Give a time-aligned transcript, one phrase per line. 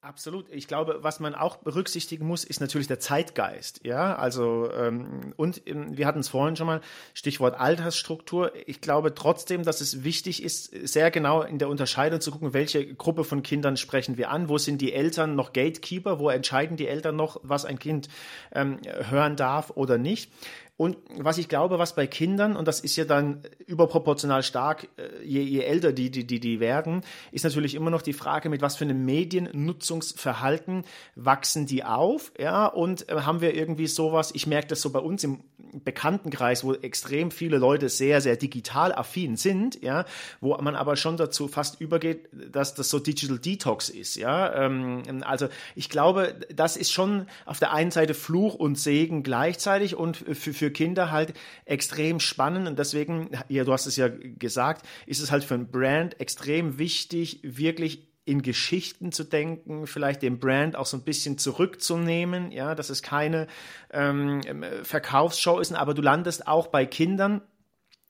[0.00, 0.46] Absolut.
[0.50, 3.80] Ich glaube, was man auch berücksichtigen muss, ist natürlich der Zeitgeist.
[3.84, 6.80] Ja, also ähm, und ähm, wir hatten es vorhin schon mal
[7.14, 8.52] Stichwort Altersstruktur.
[8.66, 12.94] Ich glaube trotzdem, dass es wichtig ist, sehr genau in der Unterscheidung zu gucken, welche
[12.94, 14.48] Gruppe von Kindern sprechen wir an.
[14.48, 16.20] Wo sind die Eltern noch Gatekeeper?
[16.20, 18.08] Wo entscheiden die Eltern noch, was ein Kind
[18.52, 18.78] ähm,
[19.10, 20.30] hören darf oder nicht?
[20.78, 25.24] Und was ich glaube, was bei Kindern, und das ist ja dann überproportional stark, äh,
[25.24, 27.02] je, je älter die, die, die, die werden,
[27.32, 30.84] ist natürlich immer noch die Frage, mit was für einem Mediennutzungsverhalten
[31.16, 35.00] wachsen die auf, ja, und äh, haben wir irgendwie sowas, ich merke das so bei
[35.00, 35.40] uns im
[35.84, 40.04] Bekanntenkreis, wo extrem viele Leute sehr, sehr digital affin sind, ja,
[40.40, 45.02] wo man aber schon dazu fast übergeht, dass das so Digital Detox ist, ja, ähm,
[45.24, 50.16] also ich glaube, das ist schon auf der einen Seite Fluch und Segen gleichzeitig und
[50.16, 51.32] für, für für Kinder halt
[51.64, 55.70] extrem spannend und deswegen, ja, du hast es ja gesagt, ist es halt für ein
[55.70, 61.38] Brand extrem wichtig, wirklich in Geschichten zu denken, vielleicht den Brand auch so ein bisschen
[61.38, 63.46] zurückzunehmen, ja, dass es keine
[63.90, 64.42] ähm,
[64.82, 67.40] Verkaufsshow ist, aber du landest auch bei Kindern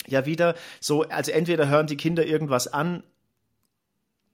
[0.09, 3.05] ja wieder so, also entweder hören die Kinder irgendwas an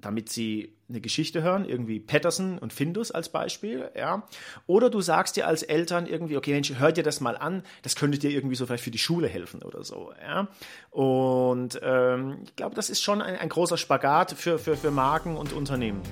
[0.05, 4.27] damit sie eine Geschichte hören, irgendwie Patterson und Findus als Beispiel, ja.
[4.66, 7.97] Oder du sagst dir als Eltern irgendwie, okay, Mensch, hör dir das mal an, das
[7.97, 10.48] könnte dir irgendwie so vielleicht für die Schule helfen oder so, ja.
[10.91, 15.36] Und ähm, ich glaube, das ist schon ein, ein großer Spagat für, für, für Marken
[15.36, 16.02] und Unternehmen.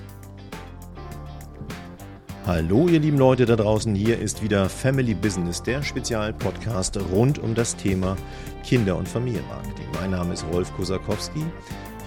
[2.45, 7.55] Hallo ihr lieben Leute da draußen, hier ist wieder Family Business, der Spezialpodcast rund um
[7.55, 8.17] das Thema
[8.65, 9.85] Kinder- und Familienmarketing.
[9.93, 11.45] Mein Name ist Rolf Kosakowski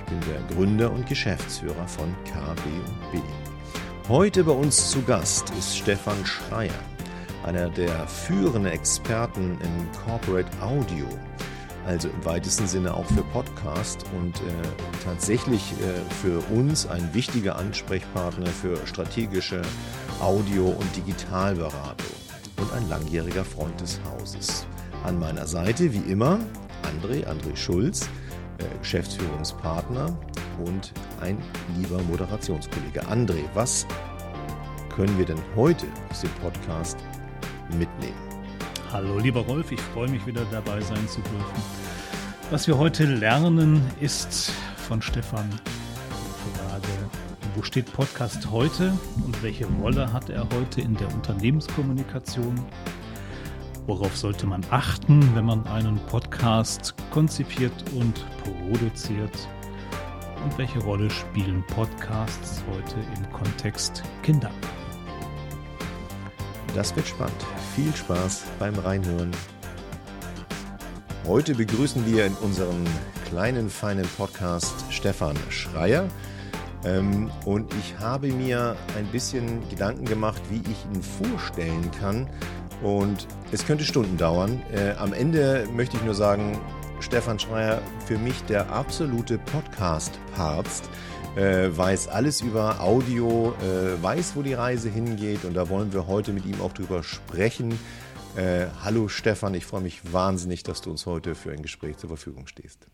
[0.06, 3.18] bin der Gründer und Geschäftsführer von KB&B.
[4.08, 6.70] Heute bei uns zu Gast ist Stefan Schreier,
[7.44, 11.06] einer der führenden Experten im Corporate Audio,
[11.86, 14.42] also im weitesten Sinne auch für Podcast und äh,
[15.04, 19.62] tatsächlich äh, für uns ein wichtiger Ansprechpartner für strategische
[20.20, 22.16] Audio- und Digitalberatung
[22.58, 24.66] und ein langjähriger Freund des Hauses.
[25.04, 26.38] An meiner Seite wie immer
[26.82, 28.08] André, André Schulz,
[28.80, 30.16] Geschäftsführungspartner
[30.64, 31.38] und ein
[31.76, 33.02] lieber Moderationskollege.
[33.08, 33.86] André, was
[34.94, 36.98] können wir denn heute aus dem Podcast
[37.70, 38.16] mitnehmen?
[38.92, 41.62] Hallo lieber Rolf, ich freue mich wieder dabei sein zu dürfen.
[42.50, 45.50] Was wir heute lernen ist von Stefan
[46.54, 46.86] Frage,
[47.56, 48.92] wo steht Podcast heute
[49.24, 52.54] und welche Rolle hat er heute in der Unternehmenskommunikation?
[53.86, 59.30] Worauf sollte man achten, wenn man einen Podcast konzipiert und produziert?
[60.42, 64.50] Und welche Rolle spielen Podcasts heute im Kontext Kinder?
[66.74, 67.46] Das wird spannend.
[67.76, 69.30] Viel Spaß beim Reinhören.
[71.24, 72.84] Heute begrüßen wir in unserem
[73.28, 76.08] kleinen, feinen Podcast Stefan Schreier.
[76.84, 82.28] Ähm, und ich habe mir ein bisschen Gedanken gemacht, wie ich ihn vorstellen kann,
[82.82, 84.62] und es könnte Stunden dauern.
[84.72, 86.58] Äh, am Ende möchte ich nur sagen,
[87.00, 90.88] Stefan Schreier, für mich der absolute Podcast-Papst,
[91.36, 96.06] äh, weiß alles über Audio, äh, weiß, wo die Reise hingeht und da wollen wir
[96.06, 97.78] heute mit ihm auch drüber sprechen.
[98.36, 102.08] Äh, hallo Stefan, ich freue mich wahnsinnig, dass du uns heute für ein Gespräch zur
[102.08, 102.86] Verfügung stehst.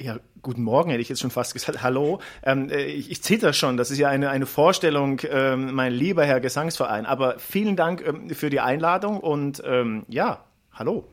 [0.00, 1.82] Ja, guten Morgen, hätte ich jetzt schon fast gesagt.
[1.82, 2.20] Hallo.
[2.42, 3.78] Ähm, äh, ich, ich zitter schon.
[3.78, 7.06] Das ist ja eine, eine Vorstellung, ähm, mein lieber Herr Gesangsverein.
[7.06, 11.08] Aber vielen Dank ähm, für die Einladung und ähm, ja, hallo.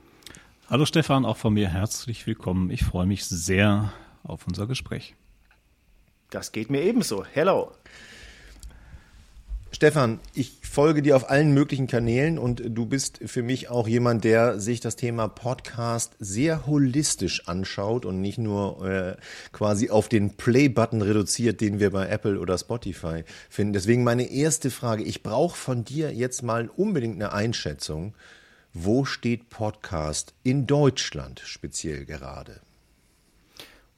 [0.70, 2.72] Hallo Stefan, auch von mir herzlich willkommen.
[2.72, 5.16] Ich freue mich sehr auf unser Gespräch.
[6.30, 7.26] Das geht mir ebenso.
[7.32, 7.72] Hello.
[9.76, 14.24] Stefan, ich folge dir auf allen möglichen Kanälen und du bist für mich auch jemand,
[14.24, 19.16] der sich das Thema Podcast sehr holistisch anschaut und nicht nur äh,
[19.52, 23.74] quasi auf den Play-Button reduziert, den wir bei Apple oder Spotify finden.
[23.74, 28.14] Deswegen meine erste Frage, ich brauche von dir jetzt mal unbedingt eine Einschätzung.
[28.74, 32.62] Wo steht Podcast in Deutschland speziell gerade?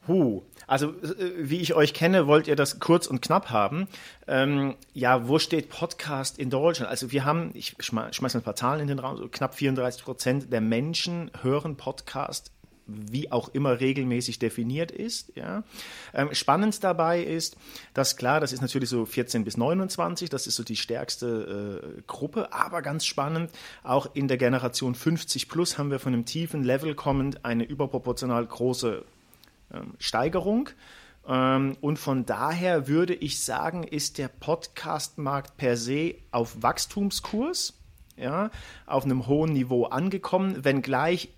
[0.08, 0.42] Huh.
[0.68, 3.88] Also, äh, wie ich euch kenne, wollt ihr das kurz und knapp haben.
[4.28, 6.90] Ähm, ja, wo steht Podcast in Deutschland?
[6.90, 10.04] Also, wir haben, ich schmeiße mal ein paar Zahlen in den Raum, so knapp 34
[10.04, 12.52] Prozent der Menschen hören Podcast
[12.88, 15.36] wie auch immer regelmäßig definiert ist.
[15.36, 15.64] Ja.
[16.14, 17.58] Ähm, spannend dabei ist,
[17.94, 22.02] dass klar, das ist natürlich so 14 bis 29, das ist so die stärkste äh,
[22.08, 23.52] Gruppe, aber ganz spannend,
[23.84, 28.46] auch in der Generation 50 plus haben wir von einem tiefen Level kommend eine überproportional
[28.46, 29.04] große
[30.00, 30.70] Steigerung.
[31.28, 37.74] Ähm, und von daher würde ich sagen, ist der Podcast-Markt per se auf Wachstumskurs,
[38.18, 38.52] ja,
[38.86, 41.30] auf einem hohen Niveau angekommen, wenngleich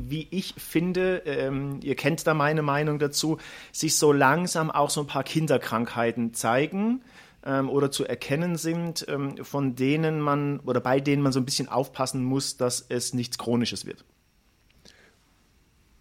[0.00, 3.38] wie ich finde, ähm, ihr kennt da meine Meinung dazu,
[3.72, 7.02] sich so langsam auch so ein paar Kinderkrankheiten zeigen.
[7.44, 11.44] ähm, oder zu erkennen sind, ähm, von denen man oder bei denen man so ein
[11.44, 14.04] bisschen aufpassen muss, dass es nichts Chronisches wird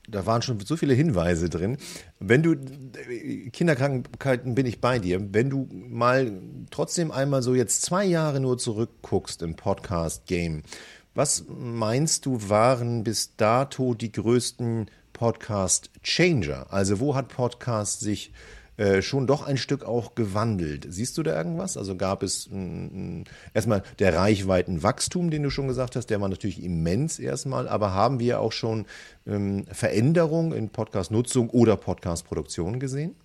[0.07, 1.77] da waren schon so viele Hinweise drin.
[2.19, 2.56] Wenn du,
[3.51, 6.31] Kinderkrankheiten bin ich bei dir, wenn du mal
[6.71, 10.63] trotzdem einmal so jetzt zwei Jahre nur zurückguckst im Podcast-Game,
[11.13, 16.68] was meinst du waren bis dato die größten Podcast-Changer?
[16.71, 18.56] Also wo hat Podcast sich äh,
[19.01, 20.85] schon doch ein Stück auch gewandelt.
[20.89, 21.77] Siehst du da irgendwas?
[21.77, 22.50] Also gab es
[23.53, 28.19] erstmal der Reichweitenwachstum, den du schon gesagt hast, der war natürlich immens erstmal, aber haben
[28.19, 28.85] wir auch schon
[29.25, 33.15] ähm, Veränderungen in Podcast-Nutzung oder Podcast-Produktion gesehen?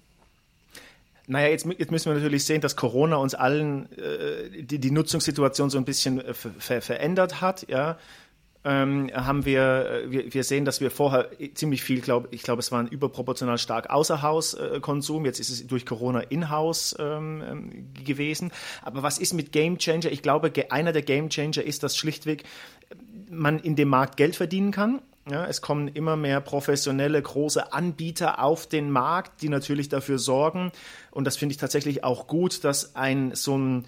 [1.29, 5.71] Naja, jetzt, jetzt, müssen wir natürlich sehen, dass Corona uns allen äh, die, die Nutzungssituation
[5.71, 7.69] so ein bisschen äh, ver verändert hat.
[7.69, 7.99] Ja?
[8.65, 12.61] Ähm, haben wir, äh, wir, wir sehen, dass wir vorher ziemlich viel, glaub, ich glaube,
[12.61, 15.25] es war ein überproportional stark Außerhauskonsum.
[15.25, 18.53] Jetzt ist es durch Corona in-house ähm, ähm, gewesen.
[18.83, 20.13] Aber was ist mit Game Changer?
[20.13, 22.45] Ich glaube, einer der Game Changer ist, dass schlichtweg
[23.29, 25.01] man in dem Markt Geld verdienen kann.
[25.31, 30.73] Ja, es kommen immer mehr professionelle große Anbieter auf den Markt, die natürlich dafür sorgen.
[31.13, 33.85] Und das finde ich tatsächlich auch gut, dass ein so ein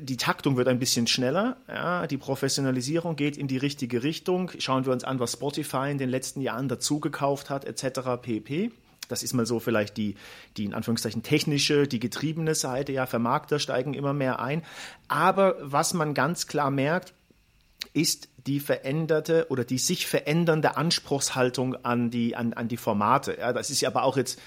[0.00, 4.50] die Taktung wird ein bisschen schneller, ja, die Professionalisierung geht in die richtige Richtung.
[4.58, 8.20] Schauen wir uns an, was Spotify in den letzten Jahren dazugekauft hat, etc.
[8.20, 8.72] pp.
[9.08, 10.16] Das ist mal so vielleicht die,
[10.56, 12.92] die in Anführungszeichen technische, die getriebene Seite.
[12.92, 14.62] Ja, Vermarkter steigen immer mehr ein.
[15.08, 17.14] Aber was man ganz klar merkt,
[17.94, 23.38] ist die veränderte oder die sich verändernde Anspruchshaltung an die, an, an die Formate.
[23.38, 24.38] Ja, das ist ja aber auch jetzt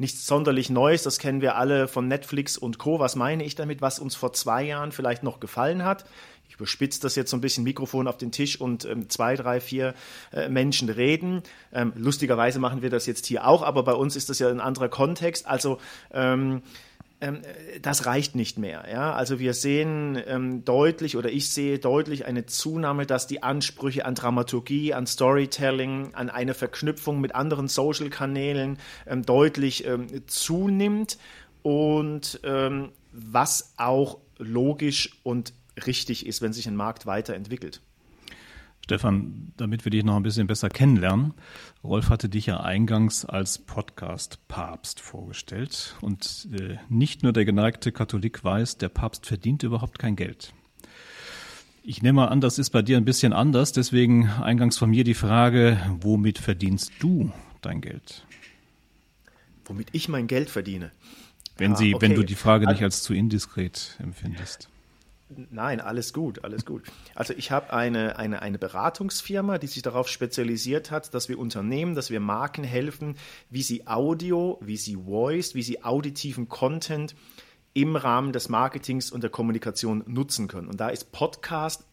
[0.00, 2.98] nichts sonderlich Neues, das kennen wir alle von Netflix und Co.
[2.98, 6.04] Was meine ich damit, was uns vor zwei Jahren vielleicht noch gefallen hat?
[6.48, 9.60] Ich überspitze das jetzt so ein bisschen, Mikrofon auf den Tisch und ähm, zwei, drei,
[9.60, 9.94] vier
[10.32, 11.42] äh, Menschen reden.
[11.72, 14.60] Ähm, lustigerweise machen wir das jetzt hier auch, aber bei uns ist das ja ein
[14.60, 15.46] anderer Kontext.
[15.46, 15.78] Also
[16.12, 16.62] ähm,
[17.82, 18.86] das reicht nicht mehr.
[18.90, 19.12] Ja?
[19.12, 24.14] Also wir sehen ähm, deutlich oder ich sehe deutlich eine Zunahme, dass die Ansprüche an
[24.14, 31.18] Dramaturgie, an Storytelling, an eine Verknüpfung mit anderen Social-Kanälen ähm, deutlich ähm, zunimmt
[31.62, 35.52] und ähm, was auch logisch und
[35.86, 37.82] richtig ist, wenn sich ein Markt weiterentwickelt.
[38.90, 41.32] Stefan, damit wir dich noch ein bisschen besser kennenlernen,
[41.84, 45.94] Rolf hatte dich ja eingangs als Podcast-Papst vorgestellt.
[46.00, 50.52] Und äh, nicht nur der geneigte Katholik weiß, der Papst verdient überhaupt kein Geld.
[51.84, 53.70] Ich nehme mal an, das ist bei dir ein bisschen anders.
[53.70, 58.26] Deswegen eingangs von mir die Frage, womit verdienst du dein Geld?
[59.66, 60.90] Womit ich mein Geld verdiene?
[61.56, 62.08] Wenn, sie, ah, okay.
[62.08, 64.68] wenn du die Frage nicht als zu indiskret empfindest.
[65.50, 66.82] Nein, alles gut, alles gut.
[67.14, 71.94] Also ich habe eine, eine, eine Beratungsfirma, die sich darauf spezialisiert hat, dass wir Unternehmen,
[71.94, 73.16] dass wir Marken helfen,
[73.48, 77.14] wie sie Audio, wie sie Voice, wie sie auditiven Content
[77.74, 80.68] im Rahmen des Marketings und der Kommunikation nutzen können.
[80.68, 81.84] Und da ist Podcast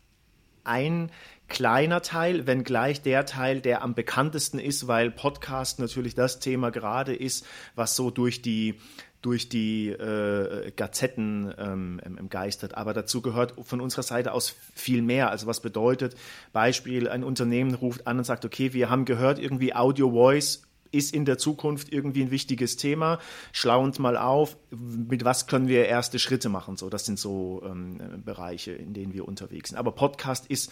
[0.63, 1.11] ein
[1.47, 7.15] kleiner Teil, wenngleich der Teil, der am bekanntesten ist, weil Podcast natürlich das Thema gerade
[7.15, 7.45] ist,
[7.75, 8.79] was so durch die
[9.27, 12.75] durch die äh, Gazetten ähm, geistert.
[12.75, 15.29] Aber dazu gehört von unserer Seite aus viel mehr.
[15.31, 16.15] Also was bedeutet,
[16.53, 21.13] Beispiel, ein Unternehmen ruft an und sagt, okay, wir haben gehört, irgendwie Audio Voice ist
[21.13, 23.19] in der Zukunft irgendwie ein wichtiges Thema.
[23.51, 26.77] Schlau uns mal auf, mit was können wir erste Schritte machen.
[26.77, 29.77] So, das sind so ähm, Bereiche, in denen wir unterwegs sind.
[29.77, 30.71] Aber Podcast ist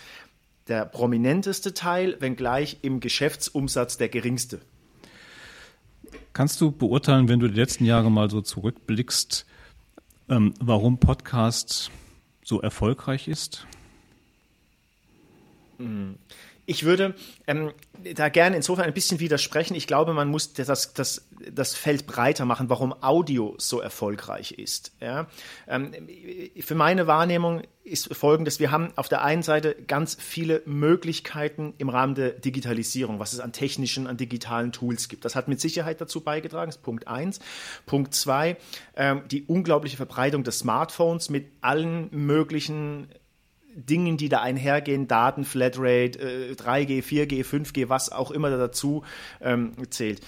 [0.69, 4.62] der prominenteste Teil, wenngleich im Geschäftsumsatz der geringste.
[6.34, 9.45] Kannst du beurteilen, wenn du die letzten Jahre mal so zurückblickst,
[10.29, 11.91] ähm, warum Podcast
[12.43, 13.65] so erfolgreich ist?
[16.65, 17.13] Ich würde
[17.48, 17.72] ähm,
[18.15, 19.75] da gerne insofern ein bisschen widersprechen.
[19.75, 24.93] Ich glaube, man muss das, das, das Feld breiter machen, warum Audio so erfolgreich ist.
[25.00, 25.27] Ja?
[25.67, 25.93] Ähm,
[26.60, 28.60] für meine Wahrnehmung ist folgendes.
[28.60, 33.39] Wir haben auf der einen Seite ganz viele Möglichkeiten im Rahmen der Digitalisierung, was es
[33.39, 35.24] an technischen, an digitalen Tools gibt.
[35.24, 37.39] Das hat mit Sicherheit dazu beigetragen, ist Punkt eins.
[37.86, 38.57] Punkt zwei,
[38.95, 43.07] ähm, die unglaubliche Verbreitung des Smartphones mit allen möglichen
[43.75, 49.03] Dingen, die da einhergehen, Daten, Flatrate, äh, 3G, 4G, 5G, was auch immer da dazu
[49.41, 50.22] ähm, zählt.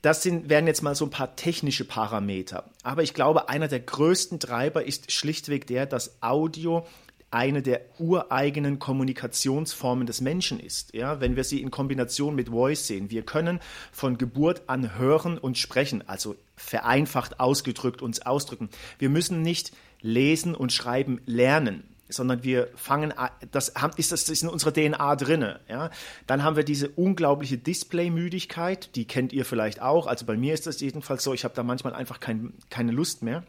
[0.00, 2.70] Das sind, wären jetzt mal so ein paar technische Parameter.
[2.82, 6.86] Aber ich glaube, einer der größten Treiber ist schlichtweg der, dass Audio
[7.30, 10.94] eine der ureigenen Kommunikationsformen des Menschen ist.
[10.94, 13.10] Ja, wenn wir sie in Kombination mit Voice sehen.
[13.10, 13.60] Wir können
[13.92, 18.70] von Geburt an hören und sprechen, also vereinfacht ausgedrückt uns ausdrücken.
[18.98, 23.12] Wir müssen nicht lesen und schreiben lernen sondern wir fangen,
[23.50, 25.60] das ist, das ist in unserer DNA drinne.
[25.68, 25.90] Ja?
[26.26, 30.06] Dann haben wir diese unglaubliche Displaymüdigkeit, die kennt ihr vielleicht auch.
[30.06, 33.22] Also bei mir ist das jedenfalls so, ich habe da manchmal einfach kein, keine Lust
[33.22, 33.44] mehr.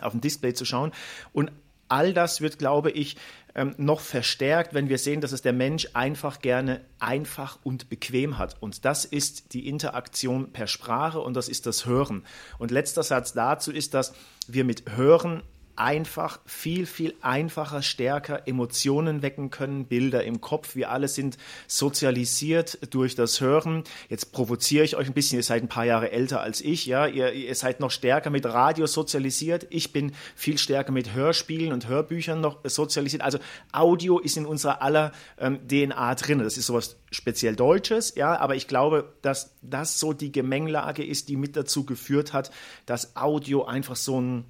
[0.00, 0.92] auf dem Display zu schauen.
[1.32, 1.52] Und
[1.88, 3.16] all das wird, glaube ich,
[3.54, 8.38] ähm, noch verstärkt, wenn wir sehen, dass es der Mensch einfach gerne einfach und bequem
[8.38, 8.56] hat.
[8.60, 12.24] Und das ist die Interaktion per Sprache und das ist das Hören.
[12.58, 14.14] Und letzter Satz dazu ist, dass
[14.48, 15.42] wir mit Hören
[15.76, 20.76] einfach viel, viel einfacher, stärker Emotionen wecken können, Bilder im Kopf.
[20.76, 23.84] Wir alle sind sozialisiert durch das Hören.
[24.08, 27.06] Jetzt provoziere ich euch ein bisschen, ihr seid ein paar Jahre älter als ich, ja,
[27.06, 29.66] ihr, ihr seid noch stärker mit Radio sozialisiert.
[29.70, 33.22] Ich bin viel stärker mit Hörspielen und Hörbüchern noch sozialisiert.
[33.22, 33.38] Also
[33.72, 36.38] Audio ist in unserer aller ähm, DNA drin.
[36.38, 41.28] Das ist sowas speziell Deutsches, ja, aber ich glaube, dass das so die Gemengelage ist,
[41.28, 42.50] die mit dazu geführt hat,
[42.86, 44.44] dass Audio einfach so ein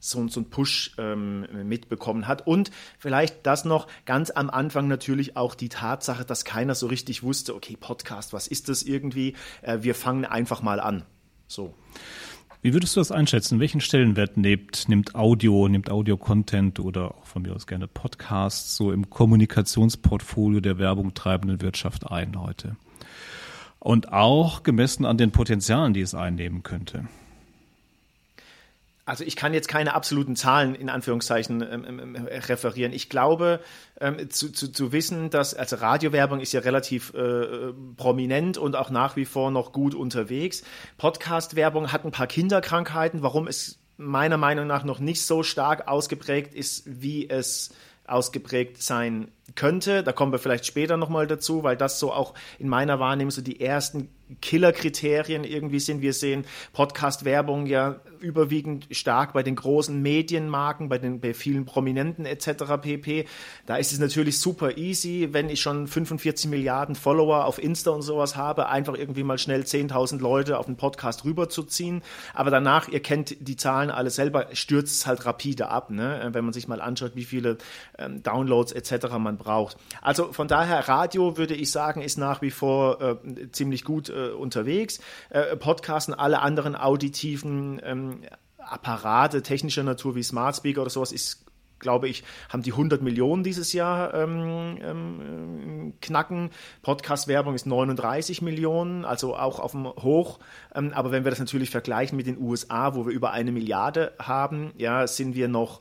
[0.00, 2.46] so, so einen Push ähm, mitbekommen hat.
[2.46, 7.22] Und vielleicht das noch ganz am Anfang natürlich auch die Tatsache, dass keiner so richtig
[7.22, 9.34] wusste, okay, Podcast, was ist das irgendwie?
[9.62, 11.04] Äh, wir fangen einfach mal an.
[11.46, 11.74] So.
[12.62, 13.58] Wie würdest du das einschätzen?
[13.58, 18.92] Welchen Stellenwert nimmt, nimmt Audio, nimmt Audio-Content oder auch von mir aus gerne Podcasts so
[18.92, 22.76] im Kommunikationsportfolio der Werbung treibenden Wirtschaft ein heute?
[23.78, 27.08] Und auch gemessen an den Potenzialen, die es einnehmen könnte.
[29.10, 32.92] Also ich kann jetzt keine absoluten Zahlen in Anführungszeichen ähm, ähm, ähm referieren.
[32.92, 33.58] Ich glaube
[34.00, 38.88] ähm, zu, zu, zu wissen, dass also Radiowerbung ist ja relativ äh, prominent und auch
[38.88, 40.62] nach wie vor noch gut unterwegs.
[40.96, 46.54] Podcastwerbung hat ein paar Kinderkrankheiten, warum es meiner Meinung nach noch nicht so stark ausgeprägt
[46.54, 47.74] ist, wie es
[48.06, 50.02] ausgeprägt sein könnte.
[50.02, 53.42] Da kommen wir vielleicht später nochmal dazu, weil das so auch in meiner Wahrnehmung so
[53.42, 54.08] die ersten
[54.40, 56.02] Killerkriterien irgendwie sind.
[56.02, 62.26] Wir sehen Podcast-Werbung ja überwiegend stark bei den großen Medienmarken, bei den bei vielen Prominenten
[62.26, 62.80] etc.
[62.80, 63.26] pp.
[63.66, 68.02] Da ist es natürlich super easy, wenn ich schon 45 Milliarden Follower auf Insta und
[68.02, 72.02] sowas habe, einfach irgendwie mal schnell 10.000 Leute auf den Podcast rüberzuziehen.
[72.34, 76.28] Aber danach, ihr kennt die Zahlen alle selber, stürzt es halt rapide ab, ne?
[76.32, 77.58] wenn man sich mal anschaut, wie viele
[77.98, 79.08] ähm, Downloads etc.
[79.18, 79.76] man braucht.
[80.00, 84.30] Also von daher, Radio würde ich sagen, ist nach wie vor äh, ziemlich gut äh,
[84.30, 85.00] unterwegs.
[85.30, 88.20] Äh, Podcasten, alle anderen auditiven ähm,
[88.58, 91.44] Apparate technischer Natur wie Smart Speaker oder sowas ist
[91.80, 96.50] glaube ich, haben die 100 Millionen dieses Jahr ähm, ähm, knacken.
[96.82, 100.38] Podcast-Werbung ist 39 Millionen, also auch auf dem Hoch.
[100.74, 104.12] Ähm, aber wenn wir das natürlich vergleichen mit den USA, wo wir über eine Milliarde
[104.18, 105.80] haben, ja, sind wir noch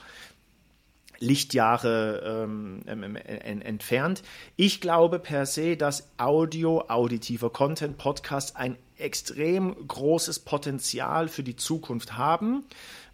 [1.19, 4.23] Lichtjahre ähm, ähm, entfernt.
[4.55, 11.55] Ich glaube per se, dass Audio, auditiver Content, Podcast ein extrem großes Potenzial für die
[11.55, 12.65] Zukunft haben,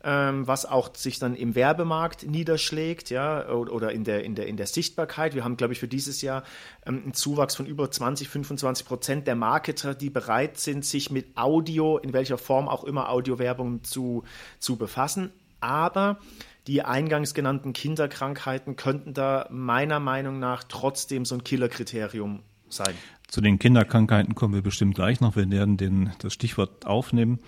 [0.04, 4.58] ähm, was auch sich dann im Werbemarkt niederschlägt, ja, oder in der, in der, in
[4.58, 5.36] der Sichtbarkeit.
[5.36, 6.44] Wir haben, glaube ich, für dieses Jahr
[6.86, 11.38] ähm, einen Zuwachs von über 20, 25 Prozent der Marketer, die bereit sind, sich mit
[11.38, 14.24] Audio, in welcher Form auch immer Audiowerbung zu,
[14.60, 15.32] zu befassen.
[15.60, 16.20] Aber
[16.68, 22.96] die eingangs genannten Kinderkrankheiten könnten da meiner Meinung nach trotzdem so ein Killerkriterium sein.
[23.28, 25.36] Zu den Kinderkrankheiten kommen wir bestimmt gleich noch.
[25.36, 27.40] Wir werden den, das Stichwort aufnehmen.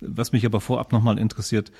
[0.00, 1.72] Was mich aber vorab nochmal interessiert,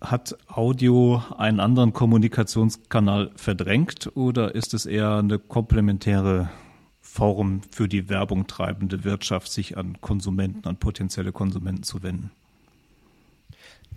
[0.00, 6.50] hat Audio einen anderen Kommunikationskanal verdrängt oder ist es eher eine komplementäre
[7.00, 12.30] Form für die Werbung treibende Wirtschaft, sich an Konsumenten, an potenzielle Konsumenten zu wenden?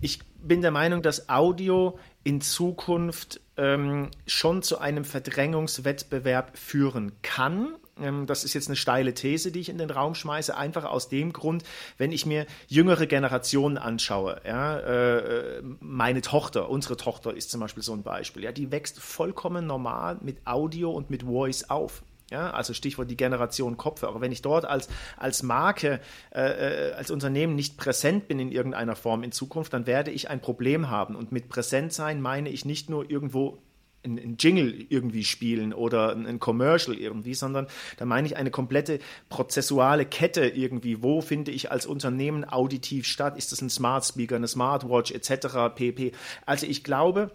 [0.00, 7.74] Ich bin der Meinung, dass Audio in Zukunft ähm, schon zu einem Verdrängungswettbewerb führen kann.
[8.00, 11.08] Ähm, das ist jetzt eine steile These, die ich in den Raum schmeiße, einfach aus
[11.08, 11.64] dem Grund,
[11.98, 14.40] wenn ich mir jüngere Generationen anschaue.
[14.44, 18.42] Ja, äh, meine Tochter, unsere Tochter ist zum Beispiel so ein Beispiel.
[18.42, 22.02] Ja, die wächst vollkommen normal mit Audio und mit Voice auf.
[22.34, 24.20] Ja, also Stichwort die Generation Kopfhörer.
[24.20, 26.00] Wenn ich dort als, als Marke,
[26.34, 26.40] äh,
[26.88, 30.40] äh, als Unternehmen nicht präsent bin in irgendeiner Form in Zukunft, dann werde ich ein
[30.40, 31.14] Problem haben.
[31.14, 33.58] Und mit präsent sein meine ich nicht nur irgendwo
[34.04, 38.98] ein, Jingle irgendwie spielen oder ein, Commercial irgendwie, sondern da meine ich eine komplette
[39.28, 41.04] prozessuale Kette irgendwie.
[41.04, 43.38] Wo finde ich als Unternehmen auditiv statt?
[43.38, 45.72] Ist das ein Smart Speaker, eine Smartwatch etc.
[45.76, 46.10] pp.
[46.46, 47.30] Also ich glaube,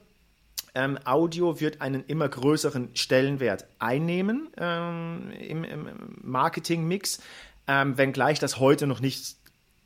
[0.76, 5.88] ähm, Audio wird einen immer größeren Stellenwert einnehmen ähm, im, im
[6.22, 7.22] Marketingmix,
[7.68, 9.38] ähm, wenngleich das heute noch nicht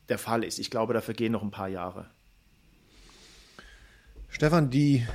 [0.08, 0.58] der Fall ist.
[0.58, 2.06] Ich glaube, dafür gehen noch ein paar Jahre.
[4.28, 5.06] Stefan, die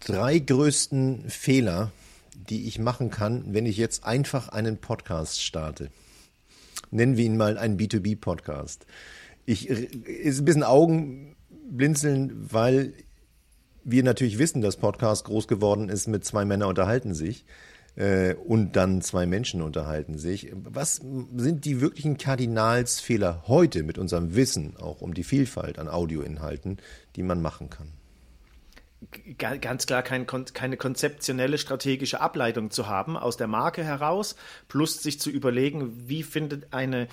[0.00, 1.90] drei größten Fehler,
[2.48, 5.90] die ich machen kann, wenn ich jetzt einfach einen Podcast starte.
[6.90, 8.86] Nennen wir ihn mal einen B2B-Podcast.
[9.46, 12.94] Ich ist ein bisschen Augenblinzeln, weil
[13.88, 17.44] wir natürlich wissen, dass Podcast groß geworden ist mit zwei Männer unterhalten sich.
[17.96, 20.52] äh, und dann zwei Menschen unterhalten sich.
[20.52, 26.78] Was sind die wirklichen Kardinalsfehler heute mit unserem Wissen auch um die Vielfalt an Audioinhalten,
[27.16, 27.92] die man machen kann?
[29.38, 34.36] ganz klar kein, keine konzeptionelle strategische Ableitung zu haben aus der Marke heraus,
[34.68, 37.06] plus sich zu überlegen, wie findet eine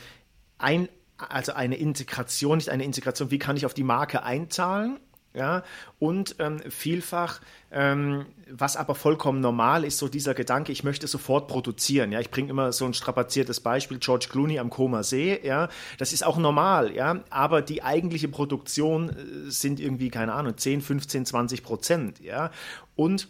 [0.57, 0.87] ein,
[1.17, 4.97] also eine Integration, nicht eine Integration, wie kann ich auf die Marke einzahlen
[5.33, 5.63] ja,
[5.99, 11.47] und ähm, vielfach, ähm, was aber vollkommen normal ist, so dieser Gedanke, ich möchte sofort
[11.47, 12.11] produzieren.
[12.11, 15.39] Ja, ich bringe immer so ein strapaziertes Beispiel, George Clooney am Koma See.
[15.43, 16.93] Ja, das ist auch normal.
[16.93, 22.19] Ja, aber die eigentliche Produktion äh, sind irgendwie keine Ahnung 10, 15, 20 Prozent.
[22.19, 22.51] Ja,
[22.95, 23.27] und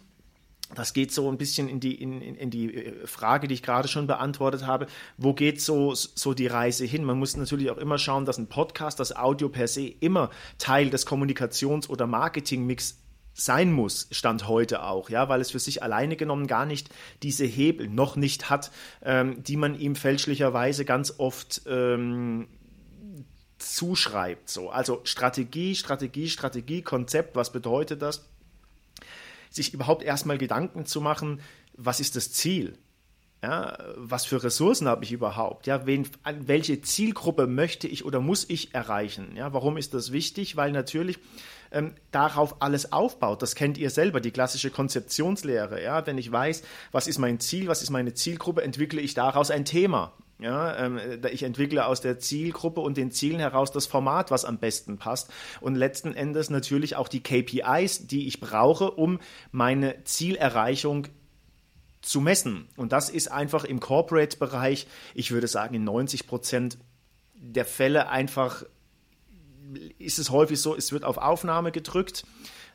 [0.76, 3.88] das geht so ein bisschen in die, in, in die äh, Frage, die ich gerade
[3.88, 4.88] schon beantwortet habe.
[5.18, 7.04] Wo geht so, so die Reise hin?
[7.04, 10.90] Man muss natürlich auch immer schauen, dass ein Podcast, das Audio per se immer Teil
[10.90, 13.00] des Kommunikations- oder Marketingmix
[13.36, 16.90] sein muss, Stand heute auch, ja, weil es für sich alleine genommen gar nicht
[17.24, 22.48] diese Hebel noch nicht hat, ähm, die man ihm fälschlicherweise ganz oft ähm,
[23.58, 24.50] zuschreibt.
[24.50, 24.70] So.
[24.70, 28.30] Also Strategie, Strategie, Strategie, Konzept, was bedeutet das?
[29.54, 31.42] Sich überhaupt erstmal Gedanken zu machen,
[31.76, 32.78] was ist das Ziel?
[33.42, 35.68] Ja, was für Ressourcen habe ich überhaupt?
[35.68, 39.36] Ja, wen, welche Zielgruppe möchte ich oder muss ich erreichen?
[39.36, 40.56] Ja, warum ist das wichtig?
[40.56, 41.20] Weil natürlich
[41.74, 43.42] ähm, darauf alles aufbaut.
[43.42, 45.84] Das kennt ihr selber, die klassische Konzeptionslehre.
[45.84, 49.52] Ja, wenn ich weiß, was ist mein Ziel, was ist meine Zielgruppe, entwickle ich daraus
[49.52, 50.14] ein Thema.
[50.40, 51.00] Ja, ähm,
[51.32, 55.30] ich entwickle aus der Zielgruppe und den Zielen heraus das Format, was am besten passt.
[55.62, 59.20] Und letzten Endes natürlich auch die KPIs, die ich brauche, um
[59.52, 61.08] meine Zielerreichung
[62.02, 62.68] zu messen.
[62.76, 66.78] Und das ist einfach im Corporate-Bereich, ich würde sagen, in 90 Prozent
[67.36, 68.64] der Fälle einfach
[69.98, 72.26] ist es häufig so, es wird auf Aufnahme gedrückt.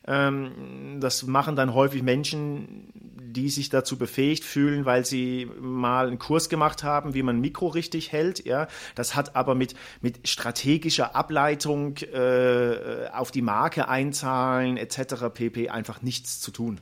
[0.07, 2.91] Ähm, das machen dann häufig Menschen,
[3.33, 7.67] die sich dazu befähigt fühlen, weil sie mal einen Kurs gemacht haben, wie man Mikro
[7.67, 8.45] richtig hält.
[8.45, 15.25] Ja, das hat aber mit, mit strategischer Ableitung äh, auf die Marke einzahlen etc.
[15.33, 15.69] pp.
[15.69, 16.81] einfach nichts zu tun.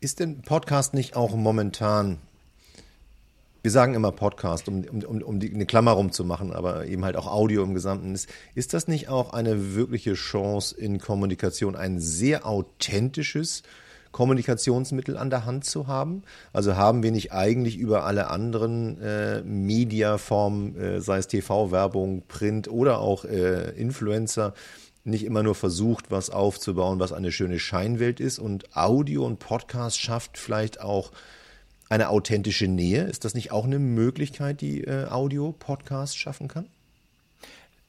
[0.00, 2.18] Ist denn Podcast nicht auch momentan
[3.66, 7.26] wir sagen immer Podcast, um, um, um die, eine Klammer rumzumachen, aber eben halt auch
[7.26, 8.14] Audio im Gesamten.
[8.14, 13.64] Ist, ist das nicht auch eine wirkliche Chance in Kommunikation, ein sehr authentisches
[14.12, 16.22] Kommunikationsmittel an der Hand zu haben?
[16.52, 22.68] Also haben wir nicht eigentlich über alle anderen äh, Mediaformen, äh, sei es TV-Werbung, Print
[22.68, 24.54] oder auch äh, Influencer,
[25.02, 29.98] nicht immer nur versucht, was aufzubauen, was eine schöne Scheinwelt ist und Audio und Podcast
[30.00, 31.10] schafft vielleicht auch
[31.88, 33.04] eine authentische Nähe.
[33.04, 36.66] Ist das nicht auch eine Möglichkeit, die äh, Audio-Podcast schaffen kann?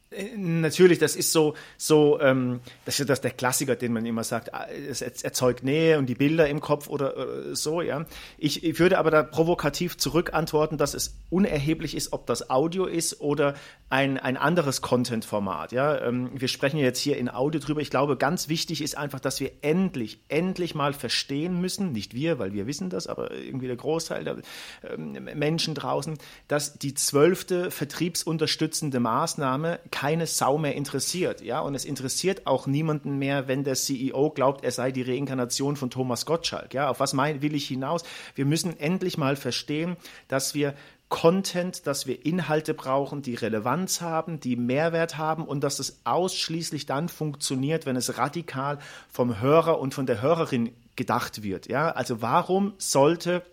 [0.10, 4.24] Äh, natürlich, das ist so, so ähm, das ist das der Klassiker, den man immer
[4.24, 8.06] sagt, ah, es erzeugt Nähe und die Bilder im Kopf oder, oder so, ja.
[8.38, 13.20] Ich, ich, würde aber da provokativ zurückantworten, dass es unerheblich ist, ob das Audio ist
[13.20, 13.56] oder
[13.90, 16.02] ein, ein anderes Content-Format, ja.
[16.02, 17.80] Ähm, wir sprechen jetzt hier in Audio drüber.
[17.80, 22.38] Ich glaube, ganz wichtig ist einfach, dass wir endlich, endlich mal verstehen müssen, nicht wir,
[22.38, 24.38] weil wir wissen das, aber irgendwie der Großteil der
[24.84, 26.18] ähm, Menschen draußen,
[26.50, 31.42] dass die zwölfte vertriebsunterstützende Maßnahme keine Sau mehr interessiert.
[31.42, 31.62] Ja?
[31.62, 35.90] Und es interessiert auch niemanden mehr, wenn der CEO glaubt, er sei die Reinkarnation von
[35.90, 36.74] Thomas Gottschalk.
[36.74, 36.90] Ja?
[36.90, 38.04] Auf was mein, will ich hinaus?
[38.36, 39.96] Wir müssen endlich mal verstehen,
[40.28, 40.74] dass wir
[41.10, 46.86] Content, dass wir Inhalte brauchen, die Relevanz haben, die Mehrwert haben und dass es ausschließlich
[46.86, 51.68] dann funktioniert, wenn es radikal vom Hörer und von der Hörerin gedacht wird.
[51.68, 51.92] Ja?
[51.92, 53.44] Also warum sollte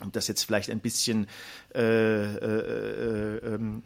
[0.00, 1.26] um das jetzt vielleicht ein bisschen
[1.74, 3.82] äh, äh, äh, ähm,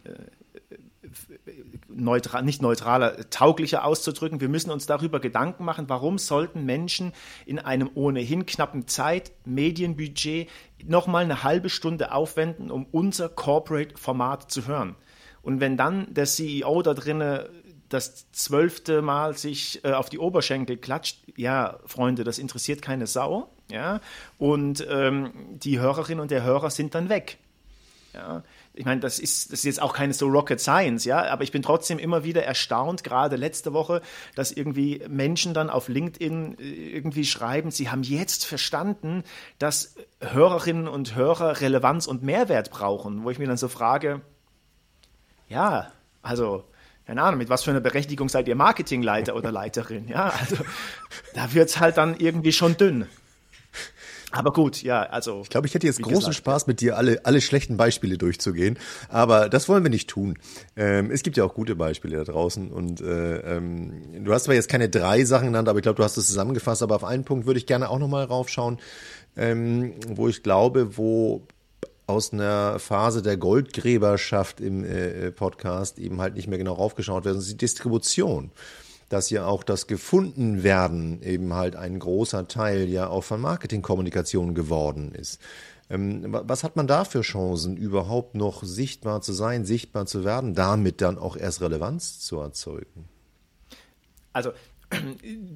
[1.87, 4.41] neutral, nicht neutraler, tauglicher auszudrücken.
[4.41, 7.13] Wir müssen uns darüber Gedanken machen, warum sollten Menschen
[7.45, 10.49] in einem ohnehin knappen Zeit, Medienbudget
[10.83, 14.95] nochmal eine halbe Stunde aufwenden, um unser Corporate-Format zu hören.
[15.41, 17.45] Und wenn dann der CEO da drinnen
[17.89, 23.51] das zwölfte Mal sich äh, auf die Oberschenkel klatscht, ja, Freunde, das interessiert keine Sau.
[23.71, 24.01] Ja?
[24.37, 27.37] Und ähm, die Hörerin und der Hörer sind dann weg.
[28.13, 28.43] Ja?
[28.75, 31.51] Ich meine, das ist, das ist jetzt auch keine so Rocket Science, ja, aber ich
[31.51, 34.01] bin trotzdem immer wieder erstaunt, gerade letzte Woche,
[34.35, 39.23] dass irgendwie Menschen dann auf LinkedIn äh, irgendwie schreiben, sie haben jetzt verstanden,
[39.59, 44.21] dass Hörerinnen und Hörer Relevanz und Mehrwert brauchen, wo ich mir dann so frage,
[45.49, 46.63] ja, also
[47.05, 50.57] keine Ahnung, mit was für einer Berechtigung seid ihr Marketingleiter oder Leiterin, ja, also
[51.33, 53.07] da wird es halt dann irgendwie schon dünn.
[54.35, 55.41] Aber gut, ja, also.
[55.43, 58.77] Ich glaube, ich hätte jetzt großen gesagt, Spaß, mit dir alle, alle schlechten Beispiele durchzugehen.
[59.07, 60.37] Aber das wollen wir nicht tun.
[60.75, 62.69] Ähm, es gibt ja auch gute Beispiele da draußen.
[62.69, 66.03] Und äh, ähm, du hast zwar jetzt keine drei Sachen genannt, aber ich glaube, du
[66.03, 66.83] hast es zusammengefasst.
[66.83, 68.79] Aber auf einen Punkt würde ich gerne auch nochmal raufschauen,
[69.37, 71.47] ähm, wo ich glaube, wo
[72.05, 77.37] aus einer Phase der Goldgräberschaft im äh, Podcast eben halt nicht mehr genau raufgeschaut wird.
[77.37, 78.51] Das ist die Distribution
[79.09, 85.13] dass ja auch das Gefundenwerden eben halt ein großer Teil ja auch von Marketingkommunikation geworden
[85.13, 85.39] ist.
[85.89, 90.55] Ähm, was hat man da für Chancen, überhaupt noch sichtbar zu sein, sichtbar zu werden,
[90.55, 93.07] damit dann auch erst Relevanz zu erzeugen?
[94.33, 94.51] Also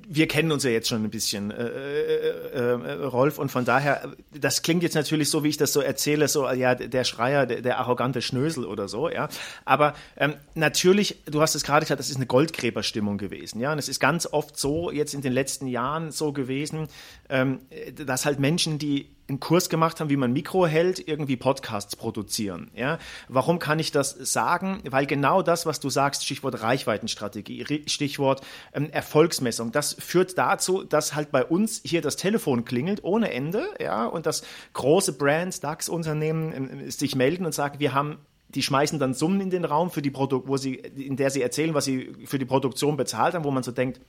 [0.07, 4.13] wir kennen uns ja jetzt schon ein bisschen, äh, äh, äh, Rolf, und von daher,
[4.33, 7.61] das klingt jetzt natürlich so, wie ich das so erzähle, so, ja, der Schreier, der,
[7.61, 9.29] der arrogante Schnösel oder so, ja.
[9.65, 13.71] Aber ähm, natürlich, du hast es gerade gesagt, das ist eine Goldgräberstimmung gewesen, ja.
[13.71, 16.87] Und es ist ganz oft so, jetzt in den letzten Jahren so gewesen,
[17.29, 17.59] ähm,
[17.95, 22.71] dass halt Menschen, die einen Kurs gemacht haben, wie man Mikro hält, irgendwie Podcasts produzieren.
[22.75, 22.99] Ja?
[23.27, 24.81] Warum kann ich das sagen?
[24.89, 28.41] Weil genau das, was du sagst, Stichwort Reichweitenstrategie, Stichwort
[28.73, 33.65] ähm, Erfolgsmessung, das führt dazu, dass halt bei uns hier das Telefon klingelt ohne Ende,
[33.79, 38.17] ja, und dass große Brands, DAX-Unternehmen ähm, sich melden und sagen, wir haben
[38.49, 41.41] die schmeißen dann Summen in den Raum für die Produkt, wo sie, in der sie
[41.41, 44.01] erzählen, was sie für die Produktion bezahlt haben, wo man so denkt,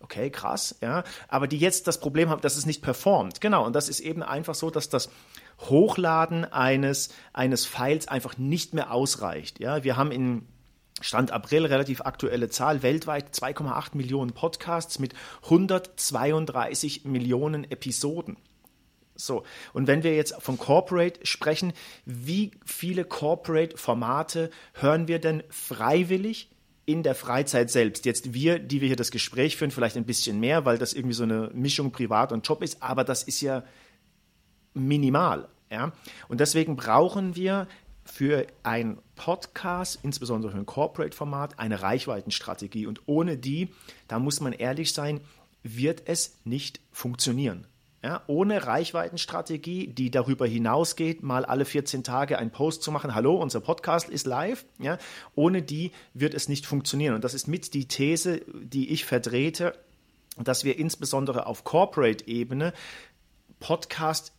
[0.00, 3.40] okay, krass, ja, aber die jetzt das Problem haben, dass es nicht performt.
[3.40, 5.10] Genau, und das ist eben einfach so, dass das
[5.60, 9.58] Hochladen eines, eines Files einfach nicht mehr ausreicht.
[9.58, 10.46] Ja, wir haben in
[11.00, 18.36] Stand April, relativ aktuelle Zahl, weltweit 2,8 Millionen Podcasts mit 132 Millionen Episoden.
[19.14, 21.72] So, und wenn wir jetzt von Corporate sprechen,
[22.04, 26.50] wie viele Corporate-Formate hören wir denn freiwillig
[26.86, 28.06] in der Freizeit selbst.
[28.06, 31.14] Jetzt wir, die wir hier das Gespräch führen, vielleicht ein bisschen mehr, weil das irgendwie
[31.14, 33.64] so eine Mischung Privat und Job ist, aber das ist ja
[34.72, 35.48] minimal.
[35.70, 35.92] Ja?
[36.28, 37.66] Und deswegen brauchen wir
[38.04, 42.86] für ein Podcast, insbesondere für ein Corporate-Format, eine Reichweitenstrategie.
[42.86, 43.74] Und ohne die,
[44.06, 45.20] da muss man ehrlich sein,
[45.64, 47.66] wird es nicht funktionieren.
[48.02, 53.36] Ja, ohne Reichweitenstrategie, die darüber hinausgeht, mal alle 14 Tage einen Post zu machen, hallo,
[53.36, 54.98] unser Podcast ist live, ja,
[55.34, 57.14] ohne die wird es nicht funktionieren.
[57.14, 59.72] Und das ist mit die These, die ich vertrete,
[60.36, 62.74] dass wir insbesondere auf Corporate-Ebene
[63.60, 64.32] Podcast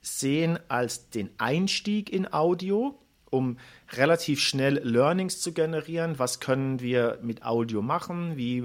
[0.00, 2.98] sehen als den Einstieg in Audio,
[3.32, 3.56] um
[3.92, 6.18] relativ schnell Learnings zu generieren.
[6.18, 8.36] Was können wir mit Audio machen?
[8.36, 8.62] Wie äh,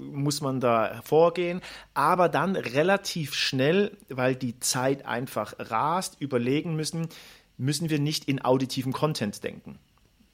[0.00, 1.60] muss man da vorgehen?
[1.94, 7.08] Aber dann relativ schnell, weil die Zeit einfach rast, überlegen müssen,
[7.58, 9.78] müssen wir nicht in auditiven Content denken.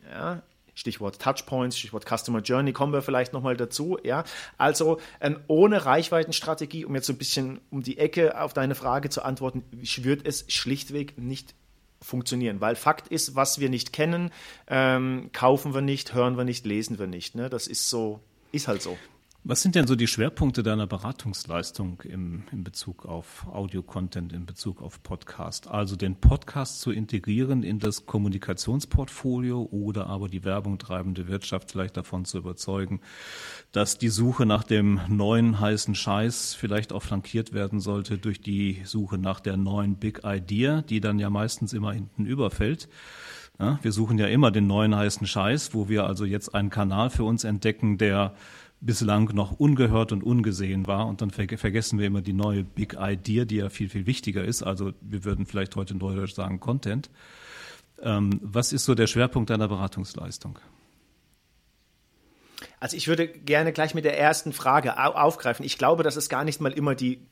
[0.09, 0.43] Ja,
[0.75, 3.99] Stichwort Touchpoints, Stichwort Customer Journey, kommen wir vielleicht nochmal dazu.
[4.05, 4.23] Ja?
[4.57, 9.11] Also ähm, ohne Reichweitenstrategie, um jetzt so ein bisschen um die Ecke auf deine Frage
[9.11, 11.57] zu antworten, wird es schlichtweg nicht
[12.01, 12.61] funktionieren.
[12.61, 14.31] Weil Fakt ist, was wir nicht kennen,
[14.67, 17.35] ähm, kaufen wir nicht, hören wir nicht, lesen wir nicht.
[17.35, 17.49] Ne?
[17.49, 18.21] Das ist so,
[18.53, 18.97] ist halt so.
[19.45, 24.83] Was sind denn so die Schwerpunkte deiner Beratungsleistung im, in Bezug auf Audio-Content, in Bezug
[24.83, 25.69] auf Podcast?
[25.69, 31.97] Also den Podcast zu integrieren in das Kommunikationsportfolio oder aber die Werbung treibende Wirtschaft vielleicht
[31.97, 33.01] davon zu überzeugen,
[33.71, 38.83] dass die Suche nach dem neuen heißen Scheiß vielleicht auch flankiert werden sollte durch die
[38.85, 42.89] Suche nach der neuen Big Idea, die dann ja meistens immer hinten überfällt.
[43.61, 47.11] Ja, wir suchen ja immer den neuen heißen Scheiß, wo wir also jetzt einen Kanal
[47.11, 48.35] für uns entdecken, der
[48.81, 51.07] bislang noch ungehört und ungesehen war.
[51.07, 54.45] Und dann ver vergessen wir immer die neue Big Idea, die ja viel, viel wichtiger
[54.45, 54.63] ist.
[54.63, 57.11] Also wir würden vielleicht heute in Deutsch sagen Content.
[58.01, 60.59] Ähm, was ist so der Schwerpunkt deiner Beratungsleistung?
[62.81, 65.65] Also ich würde gerne gleich mit der ersten Frage aufgreifen.
[65.65, 67.27] Ich glaube, dass es gar nicht mal immer die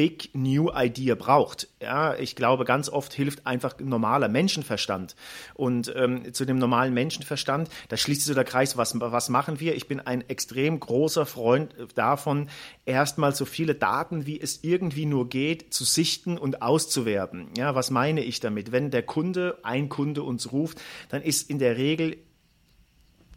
[0.00, 1.68] Big New Idea braucht.
[1.78, 5.14] Ja, ich glaube, ganz oft hilft einfach normaler Menschenverstand.
[5.52, 9.60] Und ähm, zu dem normalen Menschenverstand, da schließt sich so der Kreis, was, was machen
[9.60, 9.76] wir?
[9.76, 12.48] Ich bin ein extrem großer Freund davon,
[12.86, 17.48] erstmal so viele Daten, wie es irgendwie nur geht, zu sichten und auszuwerten.
[17.58, 18.72] Ja, was meine ich damit?
[18.72, 22.16] Wenn der Kunde, ein Kunde uns ruft, dann ist in der Regel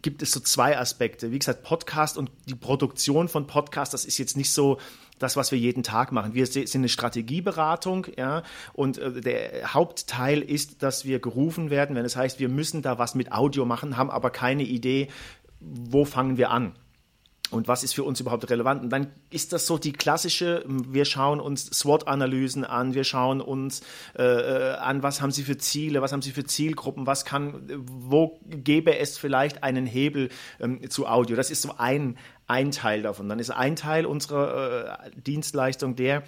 [0.02, 1.32] gibt es so zwei Aspekte.
[1.32, 4.78] Wie gesagt, Podcast und die Produktion von Podcast, das ist jetzt nicht so
[5.24, 6.34] das, was wir jeden Tag machen.
[6.34, 12.06] Wir sind eine Strategieberatung, ja, und äh, der Hauptteil ist, dass wir gerufen werden, wenn
[12.06, 15.08] es heißt, wir müssen da was mit Audio machen, haben aber keine Idee,
[15.60, 16.74] wo fangen wir an
[17.52, 18.84] und was ist für uns überhaupt relevant.
[18.84, 23.82] Und dann ist das so die klassische, wir schauen uns SWOT-Analysen an, wir schauen uns
[24.18, 27.64] äh, äh, an, was haben sie für Ziele, was haben sie für Zielgruppen, was kann,
[27.86, 30.30] wo gäbe es vielleicht einen Hebel
[30.60, 31.36] ähm, zu Audio.
[31.36, 33.30] Das ist so ein, ein Teil davon.
[33.30, 36.24] Dann ist ein Teil unserer äh, Dienstleistung der,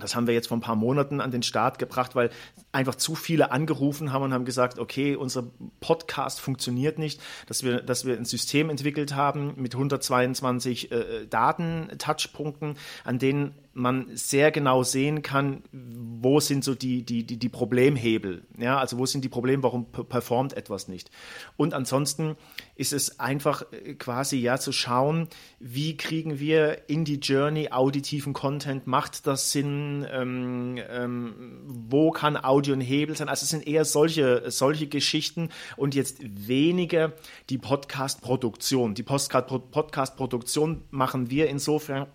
[0.00, 2.30] Das haben wir jetzt vor ein paar Monaten an den Start gebracht, weil
[2.72, 5.44] einfach zu viele angerufen haben und haben gesagt, okay, unser
[5.80, 12.78] Podcast funktioniert nicht, dass wir, dass wir ein System entwickelt haben mit 122 äh, Daten-Touchpunkten,
[13.04, 18.42] an denen man sehr genau sehen kann, wo sind so die, die, die, die Problemhebel.
[18.58, 21.10] Ja, also wo sind die Probleme, warum performt etwas nicht.
[21.56, 22.36] Und ansonsten
[22.76, 28.32] ist es einfach äh, quasi ja zu schauen, wie kriegen wir in die Journey auditiven
[28.32, 31.34] Content, macht das Sinn, ähm, ähm,
[31.66, 33.28] wo kann Audio ein Hebel sein.
[33.28, 37.12] Also es sind eher solche, solche Geschichten und jetzt weniger
[37.48, 38.94] die Podcast-Produktion.
[38.94, 42.06] Die Podcast-Produktion machen wir insofern,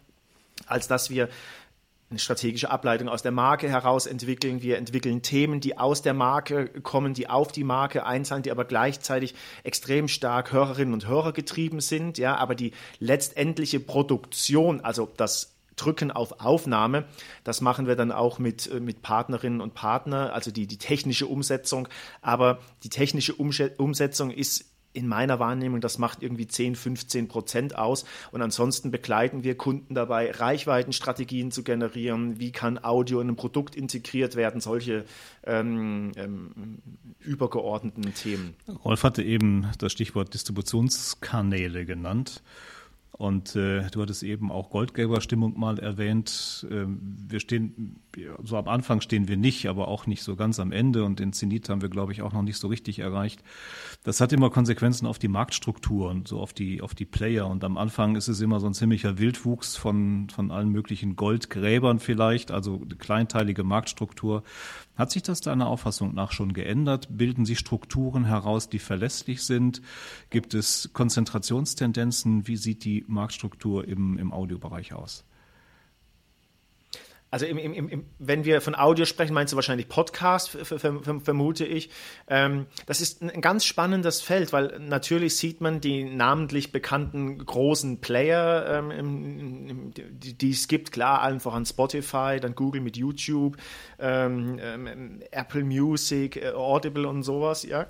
[0.65, 1.29] als dass wir
[2.09, 4.61] eine strategische Ableitung aus der Marke heraus entwickeln.
[4.61, 8.63] Wir entwickeln Themen, die aus der Marke kommen, die auf die Marke einzahlen, die aber
[8.63, 12.17] gleichzeitig extrem stark Hörerinnen und Hörer getrieben sind.
[12.17, 17.05] Ja, aber die letztendliche Produktion, also das Drücken auf Aufnahme.
[17.43, 21.27] Das machen wir dann auch mit, äh, mit Partnerinnen und Partnern, also die, die technische
[21.27, 21.87] Umsetzung.
[22.21, 24.65] Aber die technische Umsetzung ist
[24.97, 28.03] in meiner Wahrnehmung, das macht irgendwie 10, 15 Prozent aus.
[28.31, 32.39] Und ansonsten begleiten wir Kunden dabei, Reichweitenstrategien zu generieren.
[32.39, 34.59] Wie kann Audio in ein Produkt integriert werden?
[34.59, 35.05] Solche
[35.45, 36.79] ähm, ähm,
[37.19, 38.55] übergeordneten Themen.
[38.83, 42.41] Rolf hatte eben das Stichwort Distributionskanäle genannt.
[43.11, 46.67] Und äh, du hattest eben auch Goldgeber-Stimmung mal erwähnt.
[46.69, 47.99] Ähm, wir stehen,
[48.43, 51.03] so am Anfang stehen wir nicht, aber auch nicht so ganz am Ende.
[51.03, 53.43] Und den Zenit haben wir, glaube ich, auch noch nicht so richtig erreicht.
[54.03, 57.47] Das hat immer Konsequenzen auf die Marktstruktur und so auf die, auf die Player.
[57.47, 61.99] Und am Anfang ist es immer so ein ziemlicher Wildwuchs von, von allen möglichen Goldgräbern
[61.99, 64.43] vielleicht, also eine kleinteilige Marktstruktur.
[64.95, 67.07] Hat sich das deiner Auffassung nach schon geändert?
[67.11, 69.81] Bilden sich Strukturen heraus, die verlässlich sind?
[70.29, 72.47] Gibt es Konzentrationstendenzen?
[72.47, 75.23] Wie sieht die Marktstruktur im, im Audiobereich aus?
[77.29, 81.89] Also im, im, im, wenn wir von Audio sprechen, meinst du wahrscheinlich Podcast, vermute ich.
[82.29, 87.99] Ähm, das ist ein ganz spannendes Feld, weil natürlich sieht man die namentlich bekannten großen
[87.99, 93.57] Player, ähm, die, es gibt, klar, allen voran Spotify, dann Google mit YouTube,
[93.99, 97.87] ähm, ähm Apple Music, äh, Audible und sowas, ja.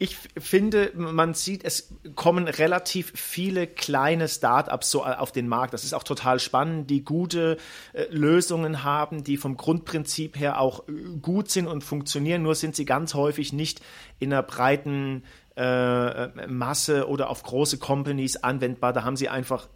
[0.00, 5.74] Ich finde, man sieht, es kommen relativ viele kleine Startups so auf den Markt.
[5.74, 7.56] Das ist auch total spannend, die gute
[7.94, 12.42] äh, Lösungen haben, die vom Grundprinzip her auch äh, gut sind und funktionieren.
[12.42, 13.80] Nur sind sie ganz häufig nicht
[14.20, 15.24] in einer breiten
[15.56, 18.92] äh, Masse oder auf große Companies anwendbar.
[18.92, 19.68] Da haben sie einfach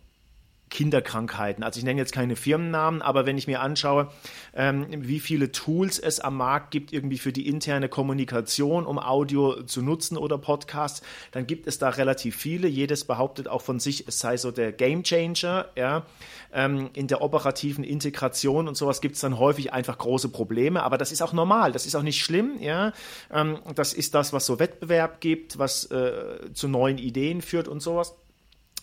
[0.73, 1.63] Kinderkrankheiten.
[1.63, 4.09] Also ich nenne jetzt keine Firmennamen, aber wenn ich mir anschaue,
[4.55, 9.63] ähm, wie viele Tools es am Markt gibt, irgendwie für die interne Kommunikation, um Audio
[9.65, 12.69] zu nutzen oder Podcasts, dann gibt es da relativ viele.
[12.69, 15.69] Jedes behauptet auch von sich, es sei so der Game Changer.
[15.77, 16.07] Ja.
[16.55, 20.99] Ähm, in der operativen Integration und sowas gibt es dann häufig einfach große Probleme, aber
[20.99, 22.57] das ist auch normal, das ist auch nicht schlimm.
[22.61, 22.93] Ja.
[23.31, 27.81] Ähm, das ist das, was so Wettbewerb gibt, was äh, zu neuen Ideen führt und
[27.81, 28.15] sowas.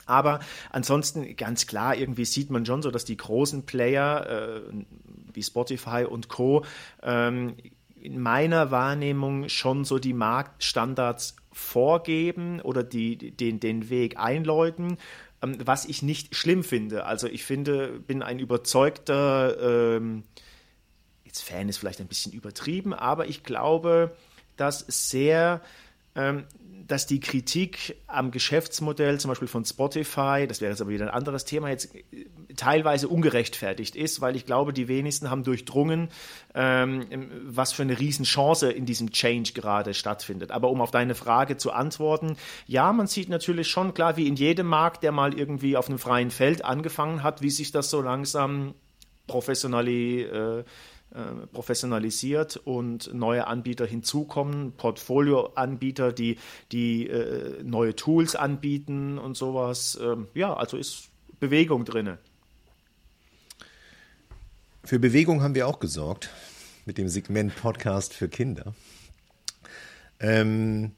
[0.10, 0.40] Aber
[0.72, 4.62] ansonsten ganz klar, irgendwie sieht man schon so, dass die großen Player äh,
[5.34, 6.66] wie Spotify und Co.
[7.04, 7.56] Ähm,
[8.02, 14.98] in meiner Wahrnehmung schon so die Marktstandards vorgeben oder die, den, den Weg einläuten,
[15.42, 17.06] ähm, was ich nicht schlimm finde.
[17.06, 20.24] Also ich finde, bin ein überzeugter, ähm,
[21.26, 24.16] jetzt Fan ist vielleicht ein bisschen übertrieben, aber ich glaube,
[24.58, 25.62] dass sehr
[26.16, 26.46] ähm,
[26.90, 31.14] dass die Kritik am Geschäftsmodell, zum Beispiel von Spotify, das wäre jetzt aber wieder ein
[31.14, 32.26] anderes Thema, jetzt äh,
[32.56, 36.10] teilweise ungerechtfertigt ist, weil ich glaube, die wenigsten haben durchdrungen,
[36.56, 37.06] ähm,
[37.46, 40.52] was für eine Riesenchance in diesem Change gerade stattfindet.
[40.52, 44.36] Aber um auf deine Frage zu antworten, ja, man sieht natürlich schon klar, wie in
[44.36, 48.02] jedem Markt, der mal irgendwie auf einem freien Feld angefangen hat, wie sich das so
[48.02, 48.74] langsam
[49.28, 50.64] professionali äh, äh,
[51.52, 56.38] professionalisiert und neue Anbieter hinzukommen, Portfolioanbieter, die,
[56.72, 60.00] die äh, neue Tools anbieten und sowas.
[60.02, 62.18] Ähm, ja, also ist Bewegung drin.
[64.84, 66.30] Für Bewegung haben wir auch gesorgt
[66.86, 68.74] mit dem Segment Podcast für Kinder.
[70.20, 70.92] Ähm,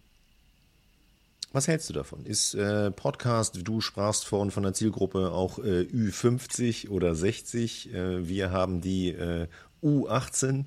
[1.54, 2.26] was hältst du davon?
[2.26, 7.94] Ist äh, Podcast, du sprachst vorhin von der Zielgruppe auch äh, Ü50 oder 60.
[7.94, 9.48] Äh, wir haben die äh,
[9.84, 10.66] U18.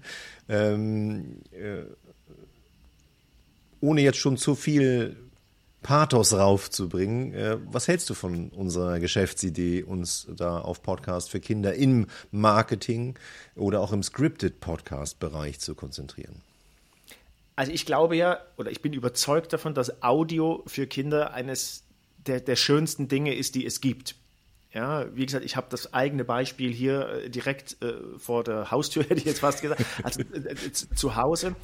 [0.49, 1.85] Ähm, äh,
[3.81, 5.17] ohne jetzt schon zu viel
[5.85, 7.35] Pathos raufzubringen.
[7.35, 13.17] Äh, was hältst du von unserer Geschäftsidee, uns da auf Podcast für Kinder im Marketing
[13.55, 16.41] oder auch im Scripted Podcast Bereich zu konzentrieren?
[17.55, 21.85] Also ich glaube ja, oder ich bin überzeugt davon, dass Audio für Kinder eines
[22.17, 24.17] der, der schönsten Dinge ist, die es gibt.
[24.75, 29.05] Ja, wie gesagt, ich habe das eigene Beispiel hier äh, direkt äh, vor der Haustür,
[29.09, 31.55] hätte ich jetzt fast gesagt, also äh, äh zu Hause.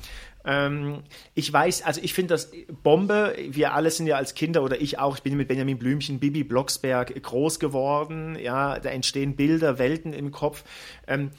[0.45, 1.03] Ähm,
[1.35, 2.53] ich weiß, also ich finde das
[2.85, 3.35] Bombe.
[3.49, 5.17] Wir alle sind ja als Kinder oder ich auch.
[5.17, 8.39] Ich bin mit Benjamin Blümchen, Bibi Blocksberg groß geworden.
[8.39, 10.63] Ja, da entstehen Bilder, Welten im Kopf.
[11.09, 11.33] Ähm,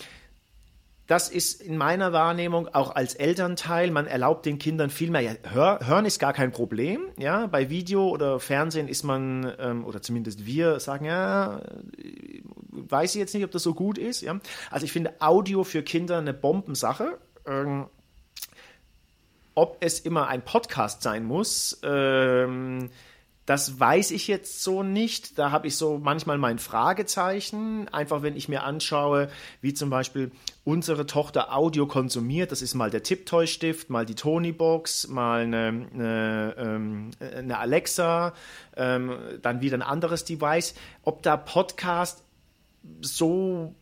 [1.12, 5.22] das ist in meiner Wahrnehmung auch als Elternteil, man erlaubt den Kindern viel mehr.
[5.22, 7.02] Ja, hör, hören ist gar kein Problem.
[7.18, 11.64] Ja, bei Video oder Fernsehen ist man, ähm, oder zumindest wir sagen, ja,
[12.70, 14.22] weiß ich jetzt nicht, ob das so gut ist.
[14.22, 14.40] Ja.
[14.70, 17.20] Also ich finde Audio für Kinder eine Bombensache.
[17.46, 17.88] Ähm,
[19.54, 22.90] ob es immer ein Podcast sein muss, ähm,
[23.46, 25.38] das weiß ich jetzt so nicht.
[25.38, 27.90] Da habe ich so manchmal mein Fragezeichen.
[27.90, 30.32] Einfach wenn ich mir anschaue, wie zum Beispiel
[30.64, 32.52] unsere Tochter Audio konsumiert.
[32.52, 38.34] Das ist mal der Tiptoy-Stift, mal die Tony-Box, mal eine, eine, ähm, eine Alexa,
[38.78, 40.76] ähm, dann wieder ein anderes Device.
[41.04, 42.24] Ob da Podcast
[43.02, 43.74] so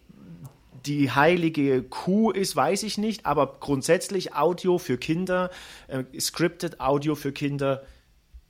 [0.86, 5.50] die heilige Kuh ist, weiß ich nicht, aber grundsätzlich Audio für Kinder,
[5.88, 7.84] äh, scripted Audio für Kinder,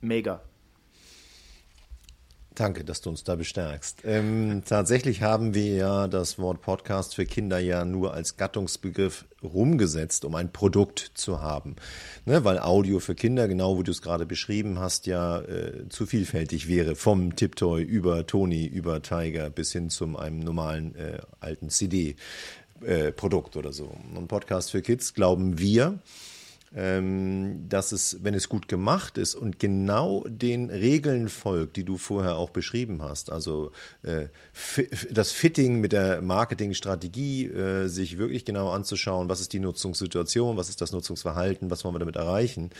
[0.00, 0.40] mega.
[2.60, 4.02] Danke, dass du uns da bestärkst.
[4.04, 10.26] Ähm, tatsächlich haben wir ja das Wort Podcast für Kinder ja nur als Gattungsbegriff rumgesetzt,
[10.26, 11.76] um ein Produkt zu haben.
[12.26, 16.04] Ne, weil Audio für Kinder, genau wie du es gerade beschrieben hast, ja äh, zu
[16.04, 16.96] vielfältig wäre.
[16.96, 23.58] Vom Tiptoy über Tony, über Tiger bis hin zum einem normalen äh, alten CD-Produkt äh,
[23.58, 23.90] oder so.
[24.14, 25.98] Und Podcast für Kids glauben wir,
[26.72, 32.36] dass es, wenn es gut gemacht ist und genau den Regeln folgt, die du vorher
[32.36, 34.26] auch beschrieben hast, also äh,
[35.10, 40.68] das Fitting mit der Marketingstrategie, äh, sich wirklich genau anzuschauen, was ist die Nutzungssituation, was
[40.68, 42.70] ist das Nutzungsverhalten, was wollen wir damit erreichen,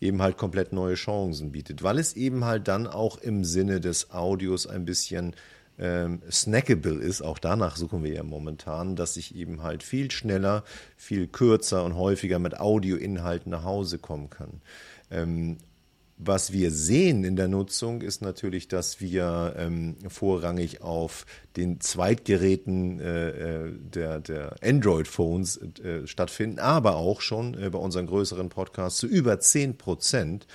[0.00, 4.12] eben halt komplett neue Chancen bietet, weil es eben halt dann auch im Sinne des
[4.12, 5.34] Audios ein bisschen
[5.78, 10.64] ähm, snackable ist, auch danach suchen wir ja momentan, dass ich eben halt viel schneller,
[10.96, 14.60] viel kürzer und häufiger mit Audioinhalten nach Hause kommen kann.
[15.10, 15.58] Ähm,
[16.16, 23.00] was wir sehen in der Nutzung ist natürlich, dass wir ähm, vorrangig auf den Zweitgeräten
[23.00, 29.00] äh, äh der, der Android-Phones äh, stattfinden, aber auch schon äh, bei unseren größeren Podcasts
[29.00, 30.46] zu über 10 Prozent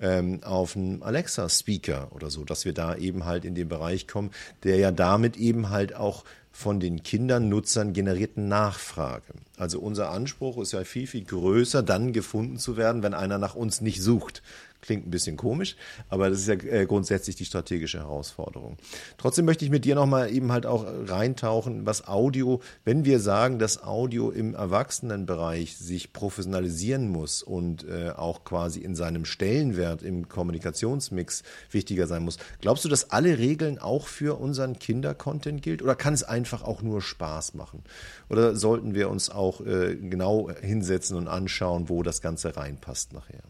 [0.00, 4.30] ähm, auf einen Alexa-Speaker oder so, dass wir da eben halt in den Bereich kommen,
[4.62, 6.24] der ja damit eben halt auch
[6.56, 9.34] von den Kindern, Nutzern generierten Nachfrage.
[9.58, 13.54] Also unser Anspruch ist ja viel, viel größer, dann gefunden zu werden, wenn einer nach
[13.54, 14.42] uns nicht sucht.
[14.86, 15.74] Klingt ein bisschen komisch,
[16.08, 18.76] aber das ist ja äh, grundsätzlich die strategische Herausforderung.
[19.18, 23.58] Trotzdem möchte ich mit dir nochmal eben halt auch reintauchen, was Audio, wenn wir sagen,
[23.58, 30.28] dass Audio im Erwachsenenbereich sich professionalisieren muss und äh, auch quasi in seinem Stellenwert im
[30.28, 32.38] Kommunikationsmix wichtiger sein muss.
[32.60, 36.82] Glaubst du, dass alle Regeln auch für unseren Kindercontent gilt oder kann es einfach auch
[36.82, 37.82] nur Spaß machen?
[38.30, 43.42] Oder sollten wir uns auch äh, genau hinsetzen und anschauen, wo das Ganze reinpasst nachher?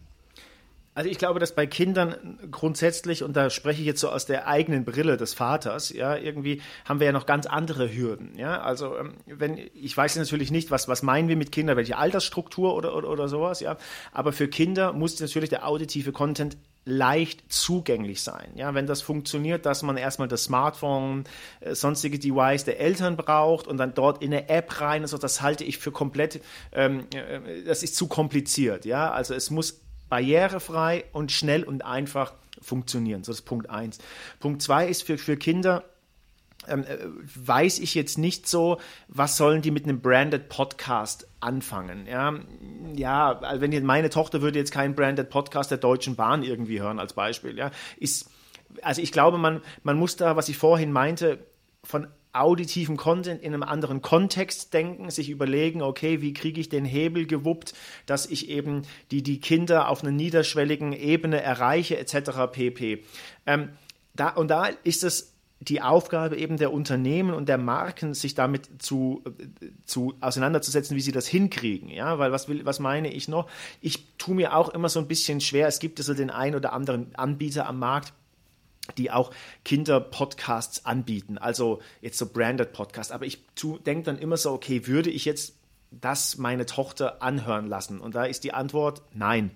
[0.97, 4.49] Also ich glaube, dass bei Kindern grundsätzlich, und da spreche ich jetzt so aus der
[4.49, 8.33] eigenen Brille des Vaters, ja, irgendwie haben wir ja noch ganz andere Hürden.
[8.39, 11.99] Ja, also ähm, wenn, ich weiß natürlich nicht, was, was meinen wir mit Kindern, welche
[11.99, 13.77] Altersstruktur oder, oder, oder sowas, ja.
[14.11, 16.57] Aber für Kinder muss natürlich der auditive Content
[16.87, 18.53] leicht zugänglich sein.
[18.55, 21.25] Ja, wenn das funktioniert, dass man erstmal das Smartphone,
[21.61, 25.43] äh, sonstige Device der Eltern braucht und dann dort in eine App rein, also das
[25.43, 26.41] halte ich für komplett,
[26.73, 28.87] ähm, äh, das ist zu kompliziert.
[28.87, 33.25] Ja, also es muss barrierefrei und schnell und einfach funktionieren.
[33.25, 33.99] So das ist Punkt 1.
[34.41, 35.85] Punkt 2 ist für, für Kinder,
[36.69, 36.99] ähm, äh,
[37.35, 42.07] weiß ich jetzt nicht so, was sollen die mit einem branded Podcast anfangen.
[42.07, 42.35] Ja,
[42.95, 46.99] ja also wenn meine Tochter würde jetzt keinen branded Podcast der Deutschen Bahn irgendwie hören
[46.99, 47.57] als Beispiel.
[47.57, 48.31] Ja, ist,
[48.83, 51.47] also ich glaube, man, man muss da, was ich vorhin meinte,
[51.85, 52.09] von
[52.41, 57.27] auditiven Content in einem anderen Kontext denken, sich überlegen, okay, wie kriege ich den Hebel
[57.27, 57.75] gewuppt,
[58.07, 62.53] dass ich eben die, die Kinder auf einer niederschwelligen Ebene erreiche, etc.
[62.53, 63.05] pp.
[63.47, 63.71] Ähm,
[64.15, 68.69] da, und da ist es die Aufgabe eben der Unternehmen und der Marken, sich damit
[68.83, 69.25] zu,
[69.87, 71.89] zu auseinanderzusetzen, wie sie das hinkriegen.
[71.89, 73.49] Ja, weil was will, was meine ich noch?
[73.81, 75.67] Ich tue mir auch immer so ein bisschen schwer.
[75.67, 78.13] Es gibt also den einen oder anderen Anbieter am Markt,
[78.99, 79.33] die auch
[79.65, 83.13] Kinder-Podcasts anbieten, also jetzt so branded Podcasts.
[83.13, 83.45] Aber ich
[83.85, 85.55] denke dann immer so, okay, würde ich jetzt
[85.91, 88.01] das meine Tochter anhören lassen?
[88.01, 89.51] Und da ist die Antwort nein.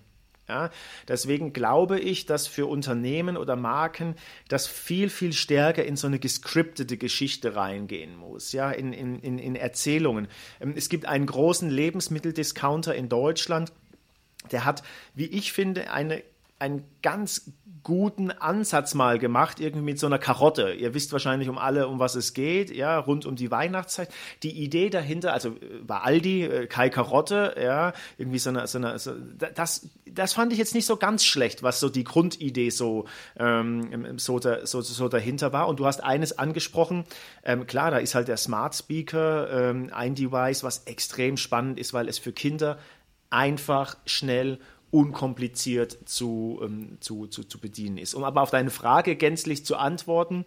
[0.48, 0.70] Ja,
[1.06, 4.16] deswegen glaube ich, dass für Unternehmen oder Marken
[4.48, 9.54] das viel, viel stärker in so eine gescriptete Geschichte reingehen muss, ja, in, in, in,
[9.54, 10.26] Erzählungen.
[10.60, 13.72] Ähm, es gibt einen großen Lebensmitteldiscounter in Deutschland,
[14.50, 14.82] der hat,
[15.14, 16.20] wie ich finde, eine
[16.60, 17.52] einen ganz
[17.82, 20.72] guten Ansatz mal gemacht, irgendwie mit so einer Karotte.
[20.72, 24.10] Ihr wisst wahrscheinlich um alle, um was es geht, ja, rund um die Weihnachtszeit.
[24.42, 28.98] Die Idee dahinter, also war Aldi, äh, Kai Karotte, ja, irgendwie so eine, so eine
[28.98, 29.12] so,
[29.54, 33.06] das, das fand ich jetzt nicht so ganz schlecht, was so die Grundidee so,
[33.38, 35.66] ähm, so, da, so, so dahinter war.
[35.66, 37.04] Und du hast eines angesprochen,
[37.44, 41.94] ähm, klar, da ist halt der Smart Speaker ähm, ein Device, was extrem spannend ist,
[41.94, 42.78] weil es für Kinder
[43.30, 44.58] einfach, schnell
[44.90, 48.14] unkompliziert zu, ähm, zu, zu, zu bedienen ist.
[48.14, 50.44] Um aber auf deine Frage gänzlich zu antworten,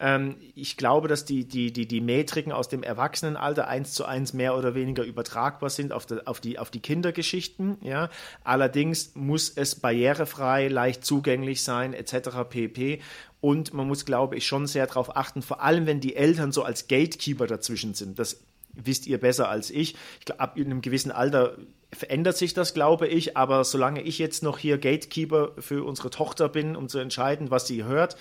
[0.00, 4.32] ähm, ich glaube, dass die, die, die, die Metriken aus dem Erwachsenenalter eins zu eins
[4.32, 7.78] mehr oder weniger übertragbar sind auf, die, auf, die, auf die Kindergeschichten.
[7.82, 8.10] Ja?
[8.44, 12.28] Allerdings muss es barrierefrei, leicht zugänglich sein, etc.
[12.48, 13.00] pp.
[13.40, 16.62] Und man muss, glaube ich, schon sehr darauf achten, vor allem wenn die Eltern so
[16.62, 18.18] als Gatekeeper dazwischen sind.
[18.18, 18.40] Das
[18.72, 19.96] wisst ihr besser als ich.
[20.20, 21.56] Ich glaube, ab einem gewissen Alter
[21.92, 23.36] verändert sich das, glaube ich.
[23.36, 27.66] Aber solange ich jetzt noch hier Gatekeeper für unsere Tochter bin, um zu entscheiden, was
[27.66, 28.16] sie hört,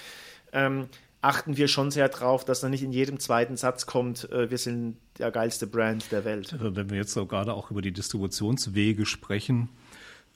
[0.53, 0.87] ähm,
[1.21, 4.57] achten wir schon sehr darauf, dass da nicht in jedem zweiten Satz kommt, äh, wir
[4.57, 6.53] sind der geilste Brand der Welt.
[6.53, 9.69] Also wenn wir jetzt so gerade auch über die Distributionswege sprechen,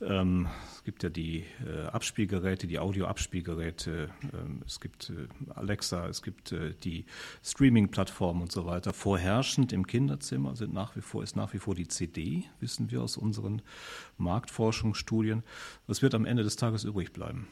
[0.01, 6.21] ähm, es gibt ja die äh, Abspielgeräte, die Audio-Abspielgeräte, ähm, es gibt äh, Alexa, es
[6.21, 7.05] gibt äh, die
[7.43, 8.93] Streaming-Plattformen und so weiter.
[8.93, 13.01] Vorherrschend im Kinderzimmer sind nach wie vor, ist nach wie vor die CD, wissen wir
[13.01, 13.61] aus unseren
[14.17, 15.43] Marktforschungsstudien.
[15.87, 17.47] Was wird am Ende des Tages übrig bleiben?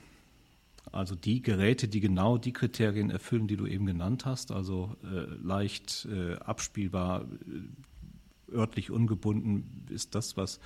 [0.92, 5.26] Also die Geräte, die genau die Kriterien erfüllen, die du eben genannt hast, also äh,
[5.42, 10.60] leicht äh, abspielbar, äh, örtlich ungebunden, ist das, was,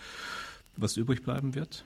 [0.78, 1.84] was übrig bleiben wird?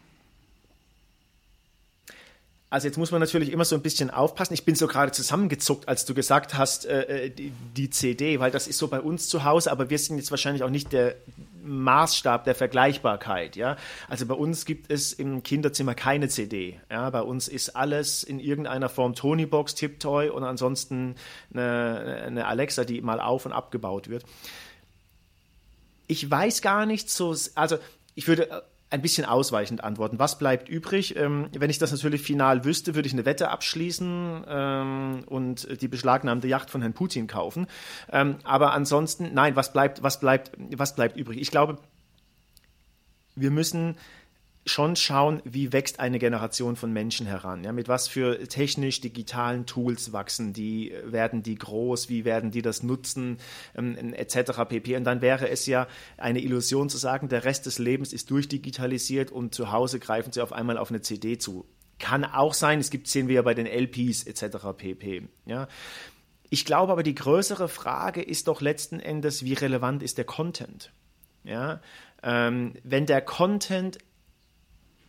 [2.69, 4.53] Also jetzt muss man natürlich immer so ein bisschen aufpassen.
[4.53, 8.51] Ich bin so gerade zusammengezuckt, als du gesagt hast, äh, äh, die, die, CD, weil
[8.51, 11.15] das ist so bei uns zu Hause, aber wir sind jetzt wahrscheinlich auch nicht der
[11.63, 13.55] Maßstab der Vergleichbarkeit.
[13.55, 13.77] Ja?
[14.09, 16.77] Also bei uns gibt es im Kinderzimmer keine CD.
[16.91, 17.09] Ja?
[17.09, 21.15] Bei uns ist alles in irgendeiner Form Tonybox, Tiptoy und ansonsten
[21.53, 24.25] eine, eine Alexa, die mal auf und abgebaut wird.
[26.07, 27.77] Ich weiß gar nicht so, also
[28.13, 30.17] ich würde ein bisschen ausweichend antworten.
[30.17, 31.15] Was bleibt übrig?
[31.17, 35.87] Ähm, wenn ich das natürlich final wüsste, würde ich eine Wette abschließen ähm, und die
[35.87, 37.67] beschlagnahmte Yacht von Herrn Putin kaufen.
[38.11, 41.39] Ähm, aber ansonsten, nein, was bleibt, was bleibt, was bleibt übrig?
[41.41, 41.79] Ich glaube,
[43.35, 43.97] wir müssen
[44.67, 47.63] schon schauen, wie wächst eine Generation von Menschen heran.
[47.63, 52.83] Ja, mit was für technisch-digitalen Tools wachsen die, werden die groß, wie werden die das
[52.83, 53.37] nutzen,
[53.75, 54.63] ähm, etc.
[54.67, 54.95] pp.
[54.97, 55.87] Und dann wäre es ja
[56.17, 60.41] eine Illusion zu sagen, der Rest des Lebens ist durchdigitalisiert und zu Hause greifen sie
[60.41, 61.65] auf einmal auf eine CD zu.
[61.99, 64.57] Kann auch sein, es gibt, sehen wir ja bei den LPs etc.
[64.77, 65.27] pp.
[65.45, 65.67] Ja.
[66.49, 70.91] Ich glaube aber, die größere Frage ist doch letzten Endes, wie relevant ist der Content?
[71.43, 71.81] Ja,
[72.23, 73.99] ähm, wenn der Content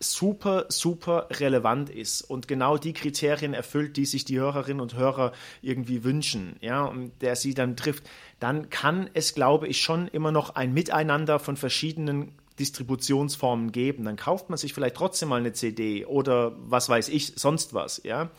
[0.01, 5.33] super, super relevant ist und genau die Kriterien erfüllt, die sich die Hörerinnen und Hörer
[5.63, 8.09] irgendwie wünschen, ja, und der sie dann trifft,
[8.41, 14.05] dann kann es, glaube ich, schon immer noch ein Miteinander von verschiedenen Distributionsformen geben.
[14.05, 18.01] Dann kauft man sich vielleicht trotzdem mal eine CD oder was weiß ich, sonst was,
[18.05, 18.31] ja.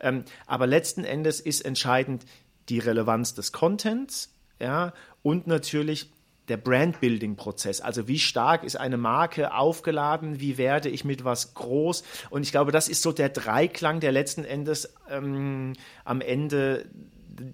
[0.00, 2.24] Ähm, aber letzten Endes ist entscheidend
[2.68, 4.92] die Relevanz des Contents, ja,
[5.22, 6.10] und natürlich
[6.48, 7.80] der Brandbuilding-Prozess.
[7.80, 12.04] Also wie stark ist eine Marke aufgeladen, wie werde ich mit was groß?
[12.30, 15.72] Und ich glaube, das ist so der Dreiklang, der letzten Endes ähm,
[16.04, 16.86] am Ende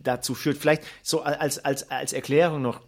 [0.02, 0.58] dazu führt.
[0.58, 2.80] Vielleicht so als, als, als Erklärung noch.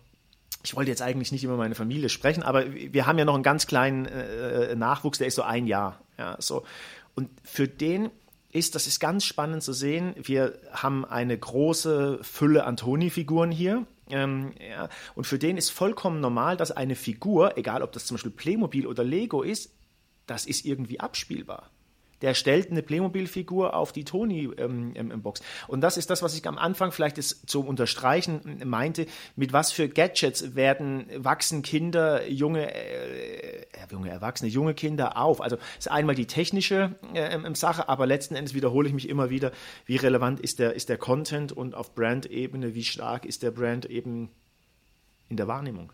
[0.64, 3.42] Ich wollte jetzt eigentlich nicht über meine Familie sprechen, aber wir haben ja noch einen
[3.42, 6.00] ganz kleinen äh, Nachwuchs, der ist so ein Jahr.
[6.18, 6.64] Ja, so.
[7.14, 8.10] Und für den
[8.52, 10.14] ist, das ist ganz spannend zu sehen.
[10.22, 13.86] Wir haben eine große Fülle an Toni-Figuren hier.
[14.12, 18.16] Ähm, ja, und für den ist vollkommen normal, dass eine Figur, egal ob das zum
[18.16, 19.74] Beispiel Playmobil oder Lego ist,
[20.26, 21.70] das ist irgendwie abspielbar
[22.22, 25.40] der stellt eine Playmobil-Figur auf die Tony-Box.
[25.40, 29.06] Ähm, und das ist das, was ich am Anfang vielleicht zum Unterstreichen meinte,
[29.36, 35.40] mit was für Gadgets werden, wachsen Kinder, junge, äh, junge Erwachsene, junge Kinder auf.
[35.40, 39.52] Also ist einmal die technische äh, Sache, aber letzten Endes wiederhole ich mich immer wieder,
[39.84, 43.86] wie relevant ist der, ist der Content und auf Brand-Ebene, wie stark ist der Brand
[43.86, 44.30] eben
[45.28, 45.92] in der Wahrnehmung.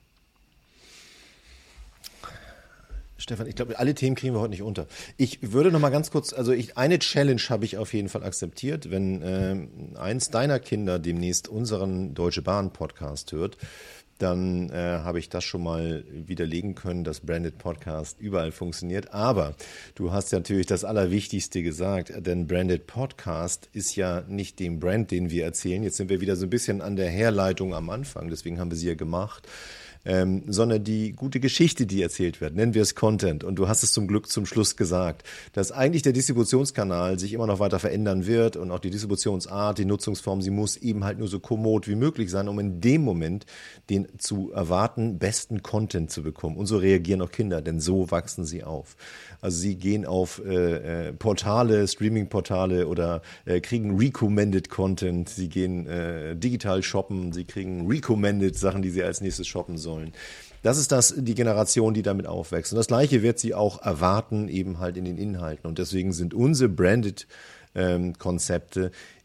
[3.19, 4.87] Stefan, ich glaube, alle Themen kriegen wir heute nicht unter.
[5.17, 8.23] Ich würde noch mal ganz kurz, also ich, eine Challenge habe ich auf jeden Fall
[8.23, 8.91] akzeptiert.
[8.91, 13.59] Wenn äh, eins deiner Kinder demnächst unseren Deutsche Bahn Podcast hört,
[14.19, 19.13] dann äh, habe ich das schon mal widerlegen können, dass Branded Podcast überall funktioniert.
[19.13, 19.55] Aber
[19.97, 25.11] du hast ja natürlich das Allerwichtigste gesagt, denn Branded Podcast ist ja nicht dem Brand,
[25.11, 25.83] den wir erzählen.
[25.83, 28.79] Jetzt sind wir wieder so ein bisschen an der Herleitung am Anfang, deswegen haben wir
[28.79, 29.47] sie ja gemacht
[30.05, 32.55] ähm, sondern die gute Geschichte, die erzählt wird.
[32.55, 33.45] Nennen wir es Content.
[33.45, 37.47] Und du hast es zum Glück zum Schluss gesagt, dass eigentlich der Distributionskanal sich immer
[37.47, 41.29] noch weiter verändern wird und auch die Distributionsart, die Nutzungsform, sie muss eben halt nur
[41.29, 43.47] so kommod wie möglich sein, um in dem Moment
[43.91, 46.57] den zu erwarten besten Content zu bekommen.
[46.57, 48.97] Und so reagieren auch Kinder, denn so wachsen sie auf.
[49.41, 55.29] Also sie gehen auf äh, äh, Portale, Streaming-Portale oder äh, kriegen recommended Content.
[55.29, 57.33] Sie gehen äh, digital shoppen.
[57.33, 59.88] Sie kriegen recommended Sachen, die sie als nächstes shoppen sollen.
[60.63, 62.73] Das ist das, die Generation, die damit aufwächst.
[62.73, 65.69] Und das Gleiche wird sie auch erwarten, eben halt in den Inhalten.
[65.69, 67.27] Und deswegen sind unsere branded
[67.75, 68.15] ähm,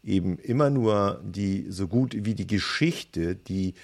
[0.04, 3.74] eben immer nur die, so gut wie die Geschichte, die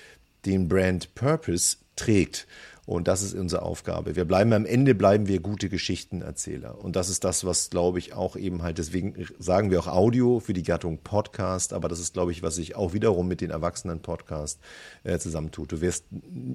[0.47, 2.47] den Brand Purpose trägt.
[2.91, 4.17] Und das ist unsere Aufgabe.
[4.17, 6.83] Wir bleiben am Ende, bleiben wir gute Geschichtenerzähler.
[6.83, 10.41] Und das ist das, was, glaube ich, auch eben halt, deswegen sagen wir auch Audio
[10.41, 13.51] für die Gattung Podcast, aber das ist, glaube ich, was sich auch wiederum mit den
[13.51, 14.59] Erwachsenen-Podcast
[15.05, 15.71] äh, zusammentut.
[15.71, 16.07] Du wirst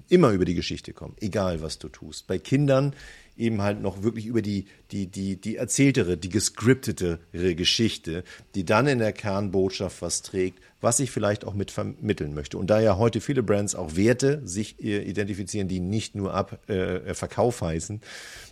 [0.09, 2.27] immer über die Geschichte kommen, egal was du tust.
[2.27, 2.93] Bei Kindern
[3.37, 8.23] eben halt noch wirklich über die, die, die, die erzähltere, die gescriptetere Geschichte,
[8.55, 12.57] die dann in der Kernbotschaft was trägt, was ich vielleicht auch mit vermitteln möchte.
[12.57, 16.69] Und da ja heute viele Brands auch Werte sich äh, identifizieren, die nicht nur ab
[16.69, 18.01] äh, Verkauf heißen,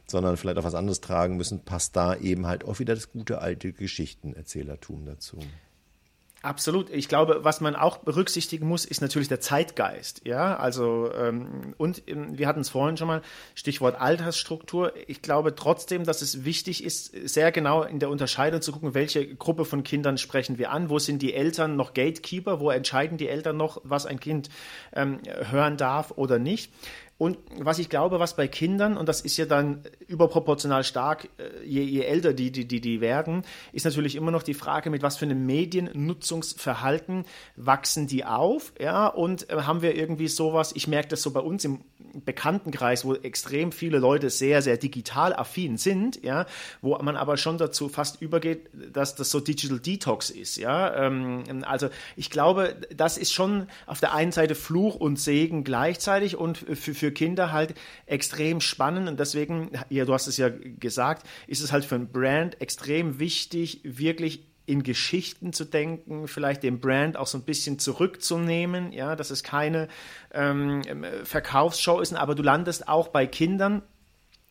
[0.07, 3.39] sondern vielleicht auch was anderes tragen müssen, passt da eben halt auch wieder das gute
[3.39, 5.39] alte Geschichtenerzählertum dazu.
[6.43, 6.89] Absolut.
[6.89, 10.23] Ich glaube, was man auch berücksichtigen muss, ist natürlich der Zeitgeist.
[10.25, 13.21] Ja, also ähm, und ähm, wir hatten es vorhin schon mal
[13.55, 14.91] Stichwort Altersstruktur.
[15.07, 19.25] Ich glaube trotzdem, dass es wichtig ist, sehr genau in der Unterscheidung zu gucken, welche
[19.35, 20.89] Gruppe von Kindern sprechen wir an.
[20.89, 22.59] Wo sind die Eltern noch Gatekeeper?
[22.59, 24.49] Wo entscheiden die Eltern noch, was ein Kind
[24.93, 25.19] ähm,
[25.49, 26.73] hören darf oder nicht?
[27.23, 31.65] Und was ich glaube, was bei Kindern, und das ist ja dann überproportional stark, äh,
[31.65, 35.03] je, je älter die, die, die, die werden, ist natürlich immer noch die Frage, mit
[35.03, 37.23] was für einem Mediennutzungsverhalten
[37.55, 41.39] wachsen die auf, ja, und äh, haben wir irgendwie sowas, ich merke das so bei
[41.39, 41.79] uns im
[42.25, 46.45] Bekanntenkreis, wo extrem viele Leute sehr, sehr digital affin sind, ja,
[46.81, 50.93] wo man aber schon dazu fast übergeht, dass das so Digital Detox ist, ja.
[51.05, 56.35] Ähm, also ich glaube, das ist schon auf der einen Seite Fluch und Segen gleichzeitig
[56.35, 61.27] und für, für Kinder halt extrem spannend und deswegen, ja, du hast es ja gesagt,
[61.47, 66.79] ist es halt für ein Brand extrem wichtig, wirklich in Geschichten zu denken, vielleicht den
[66.79, 69.89] Brand auch so ein bisschen zurückzunehmen, ja, dass es keine
[70.31, 70.81] ähm,
[71.23, 73.81] Verkaufsshow ist, aber du landest auch bei Kindern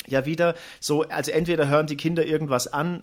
[0.07, 3.03] ja wieder so, also entweder hören die Kinder irgendwas an,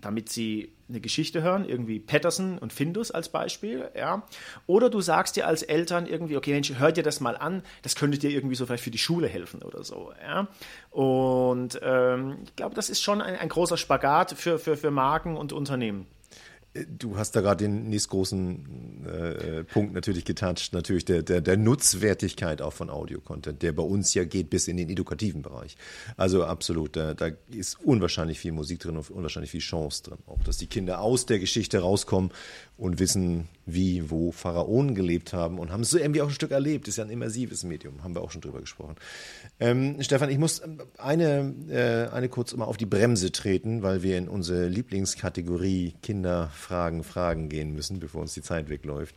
[0.00, 4.22] damit sie eine Geschichte hören, irgendwie Patterson und Findus als Beispiel, ja.
[4.66, 7.94] Oder du sagst dir als Eltern irgendwie, okay, Mensch, hör dir das mal an, das
[7.94, 10.48] könnte dir irgendwie so vielleicht für die Schule helfen oder so, ja.
[10.90, 15.36] Und ähm, ich glaube, das ist schon ein, ein großer Spagat für, für, für Marken
[15.36, 16.06] und Unternehmen.
[16.74, 22.60] Du hast da gerade den nächstgroßen äh, Punkt natürlich getoucht, natürlich der, der, der Nutzwertigkeit
[22.60, 25.76] auch von Audio-Content, der bei uns ja geht bis in den edukativen Bereich.
[26.16, 30.18] Also absolut, da, da ist unwahrscheinlich viel Musik drin und unwahrscheinlich viel Chance drin.
[30.26, 32.30] Auch, dass die Kinder aus der Geschichte rauskommen
[32.76, 36.52] und wissen, wie, wo Pharaonen gelebt haben und haben es so irgendwie auch ein Stück
[36.52, 36.86] erlebt.
[36.86, 38.94] Ist ja ein immersives Medium, haben wir auch schon drüber gesprochen.
[39.58, 40.62] Ähm, Stefan, ich muss
[40.96, 46.50] eine, äh, eine kurz mal auf die Bremse treten, weil wir in unsere Lieblingskategorie Kinder
[46.58, 49.16] Fragen, Fragen gehen müssen, bevor uns die Zeit wegläuft.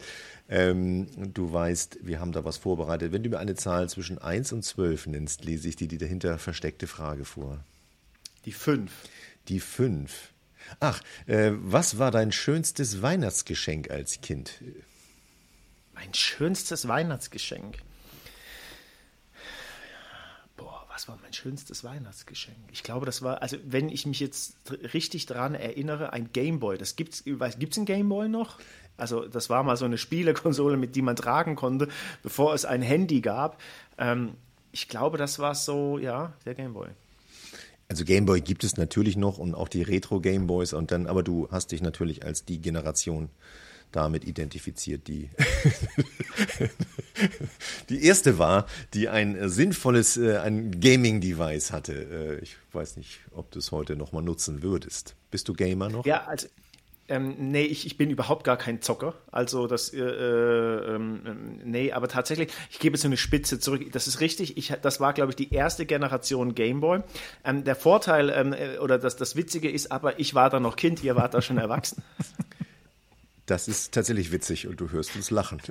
[0.49, 3.11] Ähm, du weißt, wir haben da was vorbereitet.
[3.11, 6.37] Wenn du mir eine Zahl zwischen 1 und 12 nennst, lese ich dir die dahinter
[6.37, 7.63] versteckte Frage vor.
[8.45, 8.91] Die 5.
[9.47, 10.31] Die 5.
[10.79, 14.61] Ach, äh, was war dein schönstes Weihnachtsgeschenk als Kind?
[15.93, 17.77] Mein schönstes Weihnachtsgeschenk.
[20.93, 22.57] Was war mein schönstes Weihnachtsgeschenk?
[22.71, 24.55] Ich glaube, das war, also wenn ich mich jetzt
[24.93, 26.77] richtig daran erinnere, ein Gameboy.
[26.77, 28.59] Das gibt's, gibt es ein Gameboy noch?
[28.97, 31.87] Also das war mal so eine Spielekonsole, mit die man tragen konnte,
[32.23, 33.59] bevor es ein Handy gab.
[33.97, 34.35] Ähm,
[34.71, 36.89] ich glaube, das war so, ja, der Gameboy.
[37.87, 41.49] Also Gameboy gibt es natürlich noch und auch die Retro Gameboys und dann, aber du
[41.51, 43.29] hast dich natürlich als die Generation
[43.91, 45.29] damit identifiziert, die
[47.89, 51.93] die erste war, die ein äh, sinnvolles, äh, ein Gaming-Device hatte.
[52.39, 55.15] Äh, ich weiß nicht, ob du es heute noch mal nutzen würdest.
[55.29, 56.05] Bist du Gamer noch?
[56.05, 56.47] Ja, also
[57.11, 59.15] ähm, nee, ich, ich bin überhaupt gar kein Zocker.
[59.31, 63.85] Also das, äh, äh, ähm, nee, aber tatsächlich, ich gebe jetzt so eine Spitze zurück.
[63.91, 64.55] Das ist richtig.
[64.57, 67.01] Ich, das war, glaube ich, die erste Generation Gameboy.
[67.43, 71.03] Ähm, der Vorteil ähm, oder das, das Witzige ist aber, ich war da noch Kind,
[71.03, 72.01] ihr wart da schon erwachsen.
[73.51, 75.61] Das ist tatsächlich witzig und du hörst uns lachen.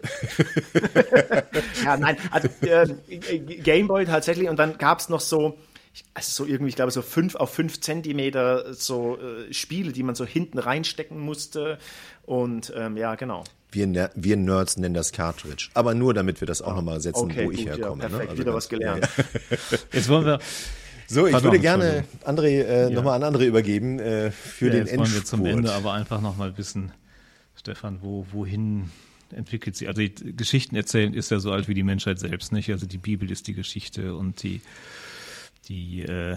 [1.82, 5.56] ja, nein, also äh, Gameboy tatsächlich und dann gab es noch so,
[6.12, 10.14] also so irgendwie, ich glaube, so fünf auf fünf Zentimeter so äh, Spiele, die man
[10.14, 11.78] so hinten reinstecken musste.
[12.26, 13.44] Und ähm, ja, genau.
[13.72, 15.70] Wir, wir Nerds nennen das Cartridge.
[15.72, 18.02] Aber nur, damit wir das auch nochmal setzen, okay, wo ich gut, herkomme.
[18.02, 18.16] Ja, ne?
[18.18, 18.28] perfekt, ne?
[18.28, 19.08] also wieder was gelernt.
[19.16, 19.78] Ja.
[19.94, 20.38] Jetzt wollen wir.
[21.06, 22.90] So, ich Pardon, würde gerne André äh, ja.
[22.90, 26.20] nochmal an André übergeben äh, für ja, den jetzt wollen wir zum Ende aber einfach
[26.20, 26.92] nochmal wissen,
[27.60, 28.90] Stefan, wo, wohin
[29.30, 29.86] entwickelt sie?
[29.86, 32.70] Also die Geschichten erzählen ist ja so alt wie die Menschheit selbst, nicht?
[32.70, 34.62] Also die Bibel ist die Geschichte und die
[35.68, 36.36] die, äh,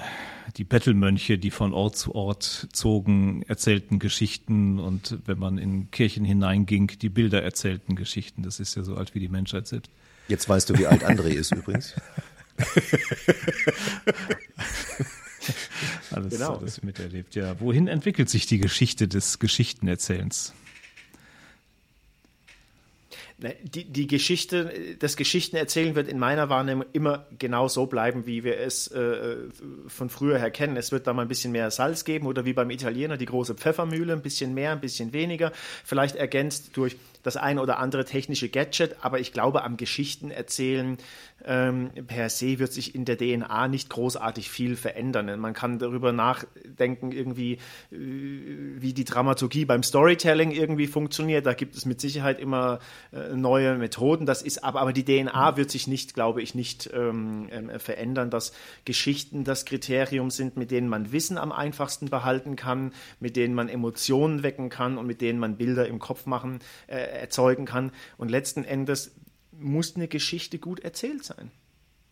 [0.58, 6.26] die Bettelmönche, die von Ort zu Ort zogen, erzählten Geschichten und wenn man in Kirchen
[6.26, 8.44] hineinging, die Bilder erzählten Geschichten.
[8.44, 9.90] Das ist ja so alt wie die Menschheit selbst.
[10.28, 11.96] Jetzt weißt du, wie alt André ist übrigens.
[16.12, 16.58] alles, genau.
[16.58, 17.60] alles miterlebt, ja.
[17.60, 20.54] Wohin entwickelt sich die Geschichte des Geschichtenerzählens?
[23.40, 28.44] Ne, die, die Geschichte, das Geschichtenerzählen wird in meiner Wahrnehmung immer genau so bleiben, wie
[28.44, 29.38] wir es äh,
[29.88, 30.78] von früher her kennen.
[30.78, 33.56] Es wird da mal ein bisschen mehr Salz geben oder wie beim Italiener die große
[33.56, 35.52] Pfeffermühle, ein bisschen mehr, ein bisschen weniger,
[35.84, 40.98] vielleicht ergänzt durch das ein oder andere technische Gadget, aber ich glaube, am Geschichtenerzählen
[41.46, 45.40] ähm, per se wird sich in der DNA nicht großartig viel verändern.
[45.40, 47.54] Man kann darüber nachdenken, irgendwie,
[47.92, 51.46] äh, wie die Dramaturgie beim Storytelling irgendwie funktioniert.
[51.46, 52.80] Da gibt es mit Sicherheit immer
[53.12, 54.26] äh, neue Methoden.
[54.26, 58.30] Das ist aber, aber die DNA wird sich nicht, glaube ich, nicht ähm, äh, verändern,
[58.30, 58.54] dass
[58.86, 63.70] Geschichten das Kriterium sind, mit denen man Wissen am einfachsten behalten kann, mit denen man
[63.70, 67.92] Emotionen wecken kann und mit denen man Bilder im Kopf machen, äh, erzeugen kann.
[68.18, 69.12] Und letzten Endes
[69.64, 71.52] muss eine Geschichte gut erzählt sein.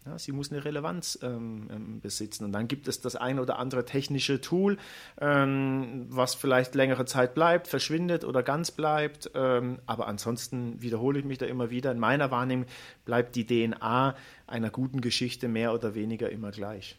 [0.06, 2.46] Ja, sie muss eine Relevanz ähm, ähm, besitzen.
[2.46, 4.78] Und dann gibt es das ein oder andere technische Tool,
[5.20, 9.30] ähm, was vielleicht längere Zeit bleibt, verschwindet oder ganz bleibt.
[9.36, 11.92] Ähm, aber ansonsten wiederhole ich mich da immer wieder.
[11.92, 12.66] In meiner Wahrnehmung
[13.06, 14.16] bleibt die DNA
[14.48, 16.98] einer guten Geschichte mehr oder weniger immer gleich.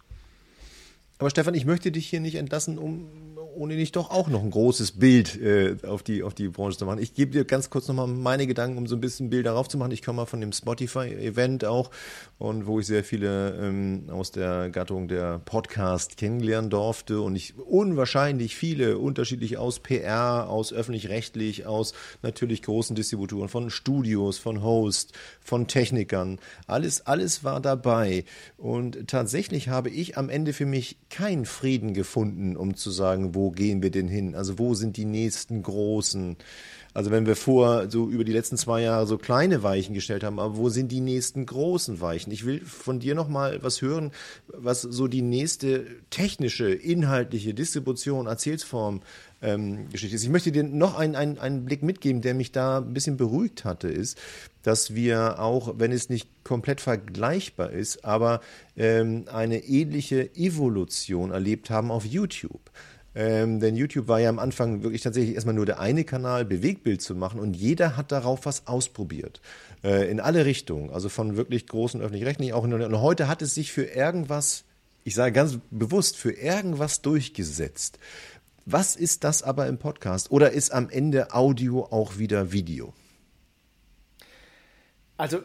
[1.19, 4.51] Aber Stefan, ich möchte dich hier nicht entlassen, um ohne nicht doch auch noch ein
[4.51, 7.01] großes Bild äh, auf, die, auf die Branche zu machen.
[7.01, 9.79] Ich gebe dir ganz kurz nochmal meine Gedanken, um so ein bisschen Bild darauf zu
[9.79, 9.93] machen.
[9.93, 11.91] Ich komme mal von dem Spotify-Event auch
[12.39, 17.59] und wo ich sehr viele ähm, aus der Gattung der Podcast kennenlernen durfte und ich
[17.59, 21.93] unwahrscheinlich viele unterschiedlich aus PR, aus öffentlich-rechtlich, aus
[22.23, 26.39] natürlich großen Distributoren, von Studios, von Host, von Technikern.
[26.67, 28.25] Alles, alles war dabei.
[28.57, 33.42] Und tatsächlich habe ich am Ende für mich keinen Frieden gefunden, um zu sagen, wo
[33.51, 34.35] gehen wir denn hin?
[34.35, 36.37] Also wo sind die nächsten großen?
[36.95, 40.39] Also wenn wir vor so über die letzten zwei Jahre so kleine Weichen gestellt haben,
[40.39, 42.33] aber wo sind die nächsten großen Weichen?
[42.33, 44.11] Ich will von dir noch mal was hören,
[44.49, 49.01] was so die nächste technische, inhaltliche Distribution, Erzählsform
[49.41, 50.23] ähm, Geschichte ist.
[50.23, 53.65] Ich möchte dir noch einen, einen, einen Blick mitgeben, der mich da ein bisschen beruhigt
[53.65, 54.19] hatte, ist,
[54.63, 58.41] dass wir auch, wenn es nicht komplett vergleichbar ist, aber
[58.77, 62.71] ähm, eine ähnliche Evolution erlebt haben auf YouTube.
[63.15, 67.03] Ähm, denn YouTube war ja am Anfang wirklich tatsächlich erstmal nur der eine Kanal, Bewegtbild
[67.03, 69.41] zu machen und jeder hat darauf was ausprobiert.
[69.85, 72.65] Äh, in alle Richtungen, also von wirklich großen öffentlich-rechtlichen auch.
[72.65, 74.65] In, und heute hat es sich für irgendwas,
[75.05, 77.99] ich sage ganz bewusst, für irgendwas durchgesetzt.
[78.65, 80.31] Was ist das aber im Podcast?
[80.31, 82.95] Oder ist am Ende Audio auch wieder Video?
[85.17, 85.39] Also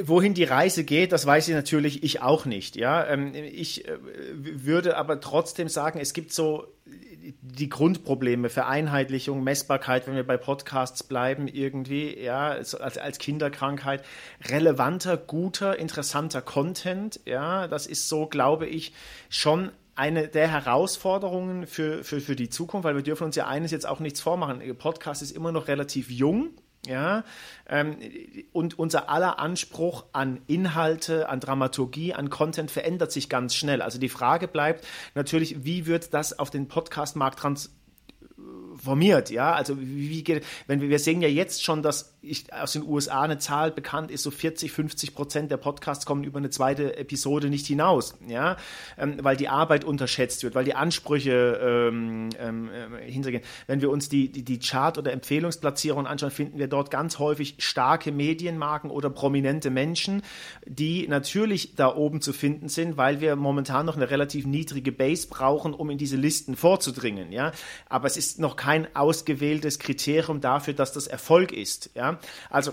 [0.00, 2.76] wohin die Reise geht, das weiß ich natürlich ich auch nicht.
[2.76, 3.98] Ja, ähm, ich äh,
[4.32, 6.66] würde aber trotzdem sagen, es gibt so
[7.40, 14.04] die Grundprobleme, Vereinheitlichung, Messbarkeit, wenn wir bei Podcasts bleiben, irgendwie, ja, als, als Kinderkrankheit,
[14.48, 18.92] relevanter, guter, interessanter Content, ja, das ist so, glaube ich,
[19.28, 23.70] schon eine der Herausforderungen für, für, für die Zukunft, weil wir dürfen uns ja eines
[23.70, 24.60] jetzt auch nichts vormachen.
[24.76, 26.50] Podcast ist immer noch relativ jung,
[26.84, 27.22] ja,
[27.68, 27.96] ähm,
[28.52, 33.82] und unser aller Anspruch an Inhalte, an Dramaturgie, an Content verändert sich ganz schnell.
[33.82, 37.38] Also die Frage bleibt natürlich, wie wird das auf den Podcastmarkt
[38.82, 39.30] transformiert?
[39.30, 42.84] Ja, also wie geht, wenn wir, wir sehen ja jetzt schon, dass ich, aus den
[42.84, 46.96] USA eine Zahl bekannt ist, so 40, 50 Prozent der Podcasts kommen über eine zweite
[46.96, 48.56] Episode nicht hinaus, ja,
[48.98, 53.42] ähm, weil die Arbeit unterschätzt wird, weil die Ansprüche ähm, ähm, äh, hintergehen.
[53.66, 57.56] Wenn wir uns die, die, die Chart- oder Empfehlungsplatzierungen anschauen, finden wir dort ganz häufig
[57.58, 60.22] starke Medienmarken oder prominente Menschen,
[60.66, 65.26] die natürlich da oben zu finden sind, weil wir momentan noch eine relativ niedrige Base
[65.28, 67.52] brauchen, um in diese Listen vorzudringen, ja.
[67.88, 72.18] Aber es ist noch kein ausgewähltes Kriterium dafür, dass das Erfolg ist, ja.
[72.50, 72.72] Also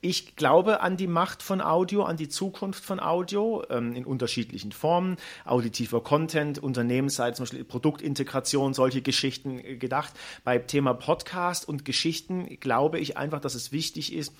[0.00, 4.72] ich glaube an die Macht von Audio, an die Zukunft von Audio ähm, in unterschiedlichen
[4.72, 5.16] Formen.
[5.44, 10.12] Auditiver Content, Unternehmensseite, zum Beispiel Produktintegration, solche Geschichten äh, gedacht.
[10.44, 14.34] Beim Thema Podcast und Geschichten glaube ich einfach, dass es wichtig ist,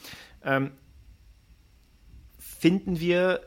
[0.45, 0.73] ähm,
[2.39, 3.41] finden wir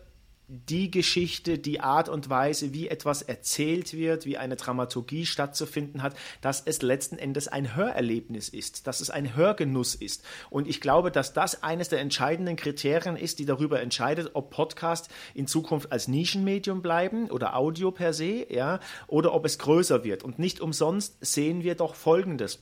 [0.47, 6.15] die Geschichte, die Art und Weise, wie etwas erzählt wird, wie eine Dramaturgie stattzufinden hat,
[6.41, 10.23] dass es letzten Endes ein Hörerlebnis ist, dass es ein Hörgenuss ist.
[10.49, 15.09] Und ich glaube, dass das eines der entscheidenden Kriterien ist, die darüber entscheidet, ob Podcast
[15.33, 20.23] in Zukunft als Nischenmedium bleiben oder Audio per se, ja, oder ob es größer wird.
[20.23, 22.59] Und nicht umsonst sehen wir doch Folgendes.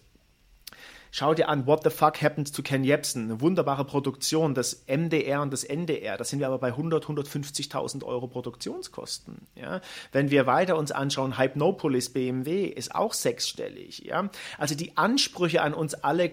[1.16, 5.43] Schau dir an, What the Fuck Happened to Ken Jebsen, eine wunderbare Produktion, das MDR
[5.43, 6.18] und das NDR.
[6.18, 9.45] Da sind wir aber bei 100, 150.000 Euro Produktionskosten.
[9.53, 9.82] Ja?
[10.11, 13.99] Wenn wir weiter uns anschauen, Hypnopolis BMW ist auch sechsstellig.
[13.99, 14.32] Ja?
[14.57, 16.32] Also die Ansprüche an uns alle,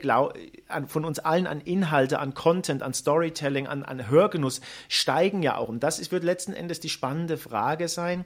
[0.68, 5.58] an, von uns allen an Inhalte, an Content, an Storytelling, an, an Hörgenuss steigen ja
[5.58, 5.68] auch.
[5.68, 8.24] Und das wird letzten Endes die spannende Frage sein.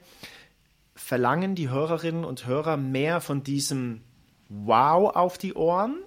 [0.95, 4.03] Verlangen die Hörerinnen und Hörer mehr von diesem
[4.47, 5.97] Wow auf die Ohren?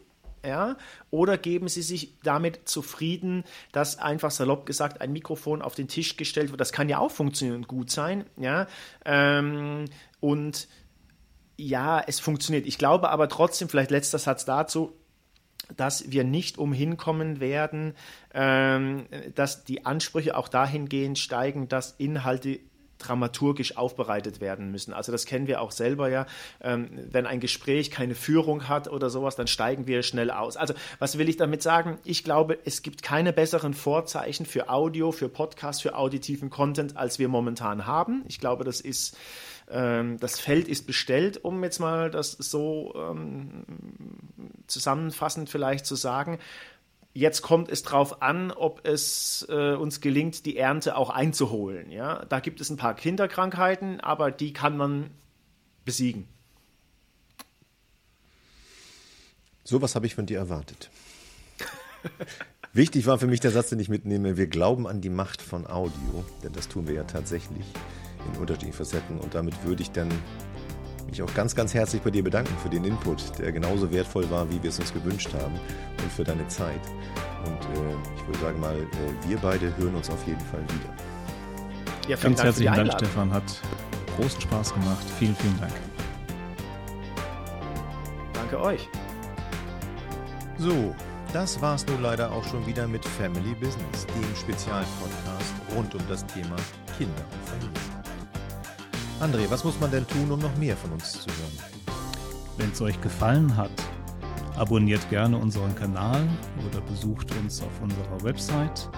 [0.49, 0.77] Ja?
[1.11, 6.17] Oder geben Sie sich damit zufrieden, dass einfach salopp gesagt ein Mikrofon auf den Tisch
[6.17, 6.61] gestellt wird?
[6.61, 8.25] Das kann ja auch funktionieren und gut sein.
[8.39, 8.67] Ja?
[9.05, 9.85] Ähm,
[10.21, 10.69] und
[11.59, 12.67] ja, es funktioniert.
[12.67, 14.95] Ich glaube aber trotzdem, vielleicht letzter Satz dazu,
[15.77, 17.95] dass wir nicht umhin kommen werden,
[18.33, 22.59] ähm, dass die Ansprüche auch dahingehend steigen, dass Inhalte
[22.99, 24.93] dramaturgisch aufbereitet werden müssen.
[24.93, 26.27] Also das kennen wir auch selber ja.
[26.61, 30.57] Ähm, wenn ein Gespräch keine Führung hat oder sowas, dann steigen wir schnell aus.
[30.57, 31.99] Also was will ich damit sagen?
[32.05, 37.19] Ich glaube, es gibt keine besseren Vorzeichen für Audio, für Podcast, für auditiven Content, als
[37.19, 38.25] wir momentan haben.
[38.29, 39.17] Ich glaube, das ist
[39.71, 43.65] ähm, das Feld ist bestellt, um jetzt mal das so ähm,
[44.67, 46.39] zusammenfassend vielleicht zu sagen.
[47.15, 51.91] Jetzt kommt es darauf an, ob es äh, uns gelingt, die Ernte auch einzuholen.
[51.91, 52.25] Ja?
[52.27, 55.11] Da gibt es ein paar Kinderkrankheiten, aber die kann man
[55.85, 56.29] besiegen.
[59.65, 60.91] Sowas habe ich von dir erwartet.
[62.73, 64.37] Wichtig war für mich der Satz, den ich mitnehme.
[64.37, 67.67] Wir glauben an die Macht von Audio, denn das tun wir ja tatsächlich
[68.27, 69.19] in unterschiedlichen Facetten.
[69.19, 70.11] Und damit würde ich dann
[71.09, 74.49] mich auch ganz, ganz herzlich bei dir bedanken für den Input, der genauso wertvoll war,
[74.51, 75.55] wie wir es uns gewünscht haben
[76.03, 76.81] und für deine Zeit.
[77.45, 80.95] Und äh, ich würde sagen mal, äh, wir beide hören uns auf jeden Fall wieder.
[82.09, 83.33] Ja, ganz Dank herzlichen Dank, Stefan.
[83.33, 83.63] Hat
[84.17, 85.07] großen Spaß gemacht.
[85.19, 85.73] Vielen, vielen Dank.
[88.33, 88.89] Danke euch.
[90.57, 90.95] So,
[91.33, 96.25] das war's nun leider auch schon wieder mit Family Business, dem Spezialpodcast rund um das
[96.27, 96.57] Thema
[96.97, 97.88] Kinder und Familie.
[99.21, 101.97] André, was muss man denn tun, um noch mehr von uns zu hören?
[102.57, 103.73] Wenn es euch gefallen hat,
[104.57, 106.23] abonniert gerne unseren Kanal
[106.69, 108.89] oder besucht uns auf unserer Website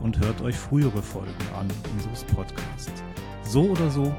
[0.00, 3.02] und hört euch frühere Folgen an unseres Podcasts.
[3.42, 4.14] So oder so,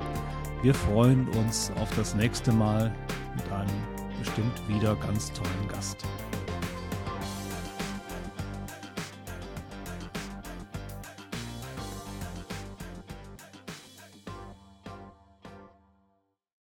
[0.61, 2.93] wir freuen uns auf das nächste Mal
[3.33, 3.71] mit einem
[4.19, 6.03] bestimmt wieder ganz tollen Gast.